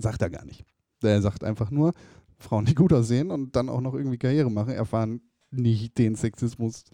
Sagt 0.00 0.22
er 0.22 0.30
gar 0.30 0.44
nicht. 0.44 0.64
Er 1.02 1.20
sagt 1.22 1.44
einfach 1.44 1.70
nur, 1.70 1.92
Frauen, 2.38 2.64
die 2.64 2.74
gut 2.74 2.92
aussehen 2.92 3.30
und 3.30 3.57
dann 3.57 3.68
auch 3.68 3.80
noch 3.80 3.94
irgendwie 3.94 4.18
Karriere 4.18 4.50
machen, 4.50 4.72
erfahren 4.72 5.20
nicht 5.50 5.98
den 5.98 6.14
Sexismus, 6.14 6.85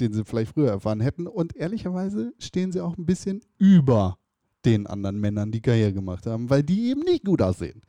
den 0.00 0.12
sie 0.12 0.24
vielleicht 0.24 0.52
früher 0.52 0.70
erfahren 0.70 1.00
hätten. 1.00 1.26
Und 1.26 1.56
ehrlicherweise 1.56 2.34
stehen 2.38 2.72
sie 2.72 2.80
auch 2.80 2.96
ein 2.96 3.06
bisschen 3.06 3.42
über 3.58 4.18
den 4.64 4.86
anderen 4.86 5.20
Männern, 5.20 5.52
die 5.52 5.60
Karriere 5.60 5.92
gemacht 5.92 6.26
haben, 6.26 6.50
weil 6.50 6.62
die 6.62 6.88
eben 6.88 7.02
nicht 7.02 7.24
gut 7.24 7.42
aussehen. 7.42 7.82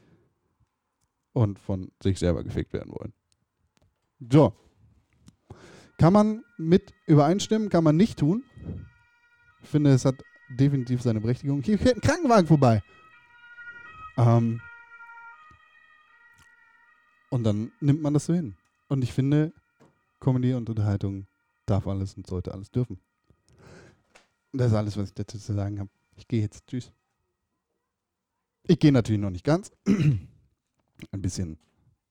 Und 1.33 1.59
von 1.59 1.91
sich 2.01 2.19
selber 2.19 2.43
gefickt 2.43 2.73
werden 2.73 2.93
wollen. 2.93 3.13
So. 4.31 4.53
Kann 5.97 6.13
man 6.13 6.43
mit 6.57 6.93
übereinstimmen, 7.07 7.69
kann 7.69 7.83
man 7.83 7.97
nicht 7.97 8.19
tun. 8.19 8.43
Ich 9.63 9.69
finde, 9.69 9.91
es 9.91 10.05
hat 10.05 10.15
definitiv 10.49 11.01
seine 11.01 11.21
Berechtigung. 11.21 11.61
Hier 11.61 11.79
fährt 11.79 11.97
ein 11.97 12.01
Krankenwagen 12.01 12.47
vorbei. 12.47 12.83
Ähm, 14.17 14.61
und 17.29 17.43
dann 17.43 17.71
nimmt 17.81 18.01
man 18.01 18.13
das 18.13 18.25
so 18.25 18.33
hin. 18.33 18.55
Und 18.87 19.03
ich 19.03 19.13
finde, 19.13 19.53
Comedy 20.19 20.53
und 20.53 20.69
Unterhaltung 20.69 21.27
darf 21.65 21.87
alles 21.87 22.15
und 22.15 22.27
sollte 22.27 22.53
alles 22.53 22.71
dürfen. 22.71 22.99
Das 24.53 24.67
ist 24.67 24.73
alles, 24.73 24.97
was 24.97 25.09
ich 25.09 25.13
dazu 25.13 25.37
zu 25.37 25.53
sagen 25.53 25.79
habe. 25.79 25.89
Ich 26.15 26.27
gehe 26.27 26.41
jetzt. 26.41 26.65
Tschüss. 26.67 26.91
Ich 28.63 28.79
gehe 28.79 28.91
natürlich 28.91 29.21
noch 29.21 29.29
nicht 29.29 29.43
ganz. 29.43 29.71
Ein 29.85 31.21
bisschen 31.21 31.57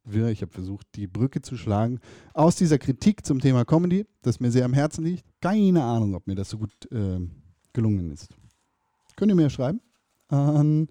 wirr. 0.05 0.29
Ich 0.29 0.43
habe 0.43 0.53
versucht, 0.53 0.87
die 0.95 1.07
Brücke 1.07 1.41
zu 1.41 1.57
schlagen 1.57 2.01
aus 2.35 2.57
dieser 2.57 2.79
Kritik 2.79 3.25
zum 3.25 3.41
Thema 3.41 3.65
Comedy, 3.65 4.07
das 4.23 4.41
mir 4.41 4.51
sehr 4.51 4.65
am 4.65 4.75
Herzen 4.75 5.05
liegt. 5.05 5.25
Keine 5.41 5.83
Ahnung, 5.83 6.15
ob 6.15 6.27
mir 6.27 6.35
das 6.35 6.51
so 6.51 6.59
gut 6.59 6.73
äh, 6.93 7.19
gelungen 7.73 8.11
ist. 8.11 8.29
Könnt 9.17 9.33
ihr 9.33 9.37
mir 9.37 9.51
schreiben 9.51 9.81
an 10.29 10.89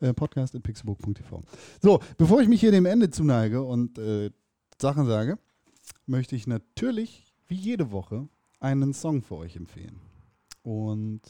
äh, 0.00 0.12
podcast.pixelbook.tv. 0.12 1.42
So, 1.80 2.00
bevor 2.18 2.40
ich 2.40 2.48
mich 2.48 2.60
hier 2.60 2.72
dem 2.72 2.86
Ende 2.86 3.10
zuneige 3.10 3.62
und 3.62 3.98
äh, 3.98 4.30
Sachen 4.78 5.06
sage, 5.06 5.38
möchte 6.06 6.36
ich 6.36 6.46
natürlich, 6.46 7.32
wie 7.48 7.54
jede 7.54 7.90
Woche, 7.92 8.28
einen 8.58 8.92
Song 8.92 9.22
für 9.22 9.36
euch 9.36 9.56
empfehlen. 9.56 9.96
Und 10.62 11.20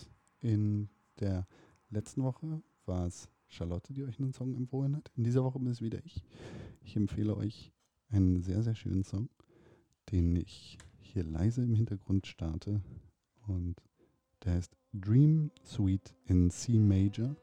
in 0.40 0.88
der 1.20 1.46
letzten 1.90 2.22
Woche 2.22 2.62
war 2.86 3.06
es 3.06 3.28
Charlotte, 3.48 3.92
die 3.92 4.04
euch 4.04 4.18
einen 4.18 4.32
Song 4.32 4.54
empfohlen 4.54 4.96
hat. 4.96 5.10
In 5.16 5.24
dieser 5.24 5.44
Woche 5.44 5.58
bin 5.58 5.70
es 5.70 5.80
wieder 5.80 6.04
ich. 6.04 6.22
Ich 6.82 6.96
empfehle 6.96 7.36
euch 7.36 7.72
einen 8.08 8.42
sehr, 8.42 8.62
sehr 8.62 8.74
schönen 8.74 9.04
Song, 9.04 9.28
den 10.10 10.36
ich 10.36 10.78
hier 10.98 11.24
leise 11.24 11.62
im 11.62 11.74
Hintergrund 11.74 12.26
starte. 12.26 12.80
Und 13.46 13.76
der 14.44 14.54
heißt 14.54 14.76
Dream 14.92 15.50
Suite 15.62 16.14
in 16.26 16.50
C 16.50 16.78
Major 16.78 17.36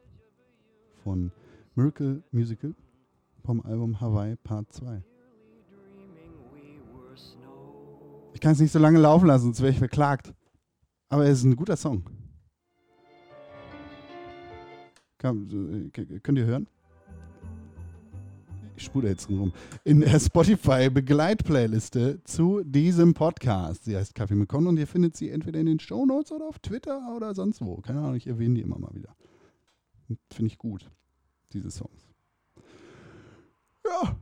von 1.08 1.32
Miracle 1.76 2.22
Musical 2.32 2.76
vom 3.46 3.62
Album 3.62 4.02
Hawaii 4.02 4.36
Part 4.36 4.74
2. 4.74 5.02
Ich 8.34 8.42
kann 8.42 8.52
es 8.52 8.60
nicht 8.60 8.74
so 8.74 8.80
lange 8.80 9.00
laufen 9.00 9.28
lassen, 9.28 9.46
sonst 9.46 9.62
wäre 9.62 9.72
ich 9.72 9.78
verklagt. 9.78 10.34
Aber 11.08 11.24
es 11.24 11.38
ist 11.38 11.46
ein 11.46 11.56
guter 11.56 11.78
Song. 11.78 12.04
Äh, 15.24 16.20
könnt 16.20 16.38
ihr 16.38 16.46
hören? 16.46 16.68
Ich 18.76 18.84
spule 18.84 19.08
jetzt 19.08 19.30
rum. 19.30 19.54
In 19.86 20.02
der 20.02 20.20
Spotify-Begleitplayliste 20.20 22.22
zu 22.26 22.66
diesem 22.66 23.14
Podcast. 23.14 23.86
Sie 23.86 23.96
heißt 23.96 24.14
Kaffee 24.14 24.36
mit 24.36 24.50
Con 24.50 24.68
und 24.68 24.78
ihr 24.78 24.88
findet 24.88 25.16
sie 25.16 25.30
entweder 25.30 25.62
in 25.62 25.68
den 25.68 25.80
Show 25.80 26.06
Notes 26.06 26.34
oder 26.34 26.50
auf 26.50 26.60
Twitter 26.60 27.16
oder 27.16 27.34
sonst 27.34 27.62
wo. 27.62 27.78
Keine 27.78 28.00
Ahnung, 28.00 28.16
ich 28.16 28.28
erwähne 28.28 28.56
die 28.56 28.62
immer 28.62 28.78
mal 28.78 28.94
wieder. 28.94 29.16
Finde 30.32 30.48
ich 30.48 30.58
gut, 30.58 30.90
diese 31.54 31.72
Songs. 31.72 32.08
Ja. 33.86 34.18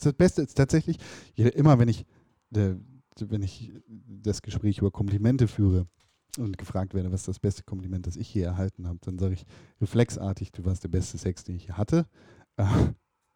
Das, 0.00 0.12
Beste 0.14 0.42
ist 0.42 0.56
tatsächlich, 0.56 0.98
immer 1.36 1.78
wenn 1.78 1.88
ich, 1.88 2.06
äh, 2.54 2.74
wenn 3.20 3.42
ich 3.42 3.72
das 3.86 4.42
Gespräch 4.42 4.78
über 4.78 4.90
Komplimente 4.90 5.46
führe, 5.46 5.86
und 6.38 6.56
gefragt 6.56 6.94
werde, 6.94 7.12
was 7.12 7.24
das 7.24 7.38
beste 7.38 7.62
Kompliment, 7.62 8.06
das 8.06 8.16
ich 8.16 8.28
hier 8.28 8.46
erhalten 8.46 8.88
habe, 8.88 8.98
dann 9.02 9.18
sage 9.18 9.34
ich 9.34 9.44
reflexartig, 9.80 10.50
du 10.52 10.64
warst 10.64 10.82
der 10.82 10.88
beste 10.88 11.18
Sex, 11.18 11.44
den 11.44 11.56
ich 11.56 11.66
hier 11.66 11.76
hatte. 11.76 12.06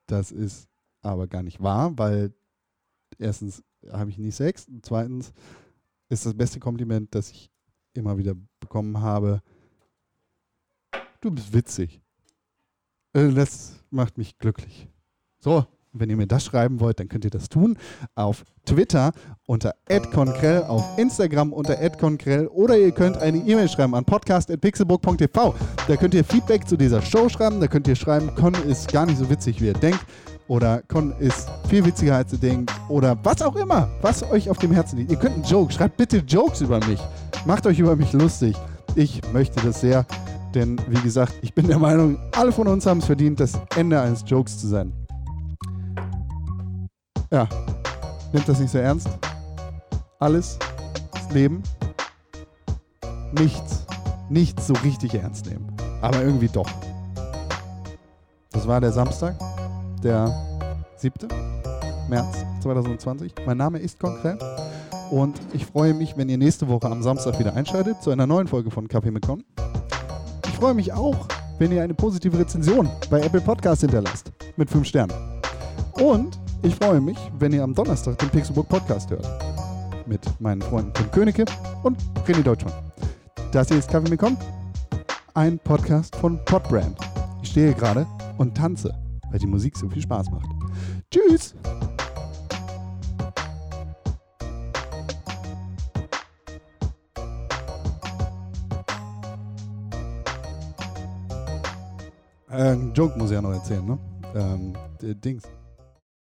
Das 0.08 0.30
ist 0.30 0.68
aber 1.02 1.26
gar 1.26 1.42
nicht 1.42 1.60
wahr, 1.60 1.98
weil 1.98 2.32
erstens 3.18 3.62
habe 3.90 4.10
ich 4.10 4.18
nie 4.18 4.30
Sex 4.30 4.68
und 4.68 4.86
zweitens 4.86 5.32
ist 6.08 6.24
das 6.24 6.34
beste 6.34 6.60
Kompliment, 6.60 7.14
das 7.14 7.30
ich 7.30 7.50
immer 7.92 8.16
wieder 8.16 8.34
bekommen 8.60 9.00
habe, 9.00 9.42
du 11.26 11.32
bist 11.32 11.52
witzig. 11.52 12.00
Äh, 13.12 13.32
das 13.32 13.74
macht 13.90 14.16
mich 14.16 14.38
glücklich. 14.38 14.88
So, 15.38 15.66
wenn 15.92 16.10
ihr 16.10 16.16
mir 16.16 16.26
das 16.26 16.44
schreiben 16.44 16.80
wollt, 16.80 17.00
dann 17.00 17.08
könnt 17.08 17.24
ihr 17.24 17.30
das 17.30 17.48
tun 17.48 17.76
auf 18.14 18.44
Twitter 18.64 19.12
unter 19.46 19.74
@conkrell, 20.12 20.62
auf 20.64 20.98
Instagram 20.98 21.52
unter 21.52 21.76
@conkrell 21.90 22.46
oder 22.48 22.78
ihr 22.78 22.92
könnt 22.92 23.16
eine 23.16 23.38
E-Mail 23.38 23.68
schreiben 23.68 23.94
an 23.94 24.04
podcast@pixelburg.tv. 24.04 25.54
Da 25.88 25.96
könnt 25.96 26.14
ihr 26.14 26.24
Feedback 26.24 26.68
zu 26.68 26.76
dieser 26.76 27.02
Show 27.02 27.28
schreiben, 27.28 27.60
da 27.60 27.66
könnt 27.66 27.88
ihr 27.88 27.96
schreiben, 27.96 28.34
Con 28.34 28.54
ist 28.54 28.92
gar 28.92 29.06
nicht 29.06 29.18
so 29.18 29.28
witzig, 29.28 29.60
wie 29.60 29.66
ihr 29.66 29.72
denkt 29.72 30.04
oder 30.48 30.82
Con 30.82 31.12
ist 31.18 31.48
viel 31.68 31.84
witziger 31.84 32.16
als 32.16 32.32
ihr 32.32 32.38
denkt 32.38 32.70
oder 32.88 33.18
was 33.24 33.42
auch 33.42 33.56
immer, 33.56 33.88
was 34.02 34.22
euch 34.22 34.50
auf 34.50 34.58
dem 34.58 34.72
Herzen 34.72 34.98
liegt. 34.98 35.10
Ihr 35.10 35.18
könnt 35.18 35.34
einen 35.34 35.44
Joke, 35.44 35.72
schreibt 35.72 35.96
bitte 35.96 36.18
Jokes 36.18 36.60
über 36.60 36.84
mich. 36.86 37.00
Macht 37.46 37.66
euch 37.66 37.78
über 37.78 37.96
mich 37.96 38.12
lustig. 38.12 38.54
Ich 38.96 39.20
möchte 39.32 39.60
das 39.64 39.80
sehr, 39.80 40.06
denn 40.56 40.80
wie 40.88 41.00
gesagt, 41.02 41.34
ich 41.42 41.52
bin 41.52 41.66
der 41.68 41.78
Meinung, 41.78 42.18
alle 42.34 42.50
von 42.50 42.66
uns 42.66 42.86
haben 42.86 42.98
es 42.98 43.04
verdient, 43.04 43.38
das 43.38 43.52
Ende 43.76 44.00
eines 44.00 44.24
Jokes 44.26 44.58
zu 44.58 44.66
sein. 44.66 44.92
Ja, 47.30 47.46
nimmt 48.32 48.48
das 48.48 48.58
nicht 48.58 48.70
so 48.70 48.78
ernst. 48.78 49.08
Alles, 50.18 50.58
das 51.12 51.30
Leben, 51.30 51.62
nichts, 53.38 53.84
nichts 54.30 54.66
so 54.66 54.72
richtig 54.82 55.14
ernst 55.14 55.46
nehmen. 55.46 55.66
Aber 56.00 56.22
irgendwie 56.22 56.48
doch. 56.48 56.70
Das 58.52 58.66
war 58.66 58.80
der 58.80 58.92
Samstag, 58.92 59.34
der 60.02 60.32
7. 60.96 61.28
März 62.08 62.38
2020. 62.62 63.34
Mein 63.44 63.58
Name 63.58 63.78
ist 63.78 64.00
Konkret 64.00 64.42
und 65.10 65.38
ich 65.52 65.66
freue 65.66 65.92
mich, 65.92 66.16
wenn 66.16 66.30
ihr 66.30 66.38
nächste 66.38 66.66
Woche 66.68 66.86
am 66.86 67.02
Samstag 67.02 67.38
wieder 67.38 67.54
einschaltet 67.54 68.02
zu 68.02 68.10
einer 68.10 68.26
neuen 68.26 68.46
Folge 68.46 68.70
von 68.70 68.88
Kaffee 68.88 69.10
mit 69.10 69.26
Con. 69.26 69.44
Ich 70.56 70.60
freue 70.60 70.72
mich 70.72 70.90
auch, 70.90 71.28
wenn 71.58 71.70
ihr 71.70 71.82
eine 71.82 71.92
positive 71.92 72.38
Rezension 72.38 72.88
bei 73.10 73.20
Apple 73.20 73.42
Podcast 73.42 73.82
hinterlasst 73.82 74.32
mit 74.56 74.70
5 74.70 74.86
Sternen. 74.86 75.14
Und 76.00 76.40
ich 76.62 76.74
freue 76.74 76.98
mich, 76.98 77.18
wenn 77.38 77.52
ihr 77.52 77.62
am 77.62 77.74
Donnerstag 77.74 78.18
den 78.20 78.30
Pixelbook 78.30 78.66
Podcast 78.66 79.10
hört. 79.10 79.28
Mit 80.06 80.22
meinen 80.40 80.62
Freunden 80.62 80.94
Tim 80.94 81.10
Königke 81.10 81.44
und 81.82 81.98
René 82.26 82.42
Deutschmann. 82.42 82.72
Das 83.52 83.68
hier 83.68 83.76
ist 83.76 83.90
Kaffee 83.90 84.08
mit 84.08 84.18
Con, 84.18 84.38
ein 85.34 85.58
Podcast 85.58 86.16
von 86.16 86.42
Podbrand. 86.46 86.96
Ich 87.42 87.50
stehe 87.50 87.74
gerade 87.74 88.06
und 88.38 88.56
tanze, 88.56 88.94
weil 89.30 89.38
die 89.38 89.46
Musik 89.46 89.76
so 89.76 89.90
viel 89.90 90.00
Spaß 90.00 90.30
macht. 90.30 90.48
Tschüss! 91.10 91.54
Äh, 102.66 102.74
Joke 102.94 103.16
muss 103.16 103.30
ich 103.30 103.34
ja 103.34 103.42
noch 103.42 103.52
erzählen, 103.52 103.84
ne? 103.86 103.98
Ähm, 104.34 104.72
Dings. 105.00 105.44